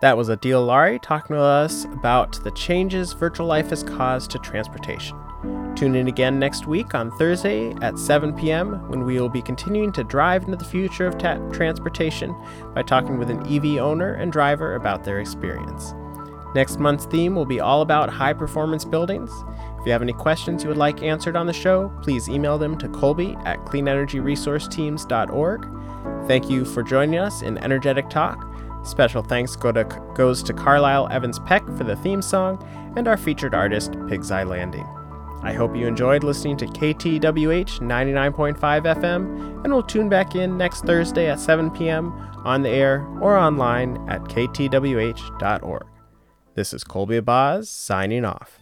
That 0.00 0.16
was 0.16 0.28
Adil 0.28 0.66
Lari 0.66 0.98
talking 0.98 1.36
to 1.36 1.42
us 1.42 1.84
about 1.84 2.42
the 2.42 2.50
changes 2.52 3.12
virtual 3.12 3.46
life 3.46 3.70
has 3.70 3.84
caused 3.84 4.32
to 4.32 4.38
transportation. 4.38 5.16
Tune 5.74 5.96
in 5.96 6.06
again 6.06 6.38
next 6.38 6.66
week 6.66 6.94
on 6.94 7.10
Thursday 7.12 7.72
at 7.82 7.98
7 7.98 8.34
p.m. 8.34 8.88
when 8.88 9.04
we 9.04 9.18
will 9.18 9.28
be 9.28 9.42
continuing 9.42 9.90
to 9.92 10.04
drive 10.04 10.44
into 10.44 10.56
the 10.56 10.64
future 10.64 11.06
of 11.06 11.18
ta- 11.18 11.38
transportation 11.50 12.34
by 12.74 12.82
talking 12.82 13.18
with 13.18 13.30
an 13.30 13.44
EV 13.46 13.78
owner 13.78 14.14
and 14.14 14.30
driver 14.30 14.74
about 14.74 15.02
their 15.02 15.18
experience. 15.18 15.94
Next 16.54 16.78
month's 16.78 17.06
theme 17.06 17.34
will 17.34 17.46
be 17.46 17.60
all 17.60 17.80
about 17.80 18.10
high 18.10 18.34
performance 18.34 18.84
buildings. 18.84 19.30
If 19.80 19.86
you 19.86 19.92
have 19.92 20.02
any 20.02 20.12
questions 20.12 20.62
you 20.62 20.68
would 20.68 20.76
like 20.76 21.02
answered 21.02 21.36
on 21.36 21.46
the 21.46 21.52
show, 21.52 21.90
please 22.02 22.28
email 22.28 22.58
them 22.58 22.76
to 22.78 22.88
Colby 22.90 23.36
at 23.44 23.64
cleanenergyresourceteams.org. 23.64 26.28
Thank 26.28 26.50
you 26.50 26.64
for 26.64 26.82
joining 26.82 27.18
us 27.18 27.42
in 27.42 27.58
Energetic 27.58 28.10
Talk. 28.10 28.48
Special 28.84 29.22
thanks 29.22 29.54
go 29.56 29.72
to, 29.72 29.84
goes 30.14 30.42
to 30.42 30.52
Carlisle 30.52 31.08
Evans 31.10 31.38
Peck 31.40 31.64
for 31.78 31.84
the 31.84 31.96
theme 31.96 32.20
song 32.20 32.62
and 32.96 33.08
our 33.08 33.16
featured 33.16 33.54
artist, 33.54 33.94
Pig's 34.08 34.30
Eye 34.30 34.44
Landing. 34.44 34.86
I 35.42 35.52
hope 35.52 35.74
you 35.76 35.86
enjoyed 35.86 36.22
listening 36.22 36.56
to 36.58 36.66
KTWH 36.66 37.80
99.5 37.80 38.56
FM, 38.58 39.64
and 39.64 39.72
we'll 39.72 39.82
tune 39.82 40.08
back 40.08 40.36
in 40.36 40.56
next 40.56 40.84
Thursday 40.84 41.28
at 41.28 41.40
7 41.40 41.70
p.m. 41.72 42.12
on 42.44 42.62
the 42.62 42.70
air 42.70 43.04
or 43.20 43.36
online 43.36 43.96
at 44.08 44.22
ktwh.org. 44.22 45.86
This 46.54 46.72
is 46.72 46.84
Colby 46.84 47.20
Abaz 47.20 47.66
signing 47.66 48.24
off. 48.24 48.61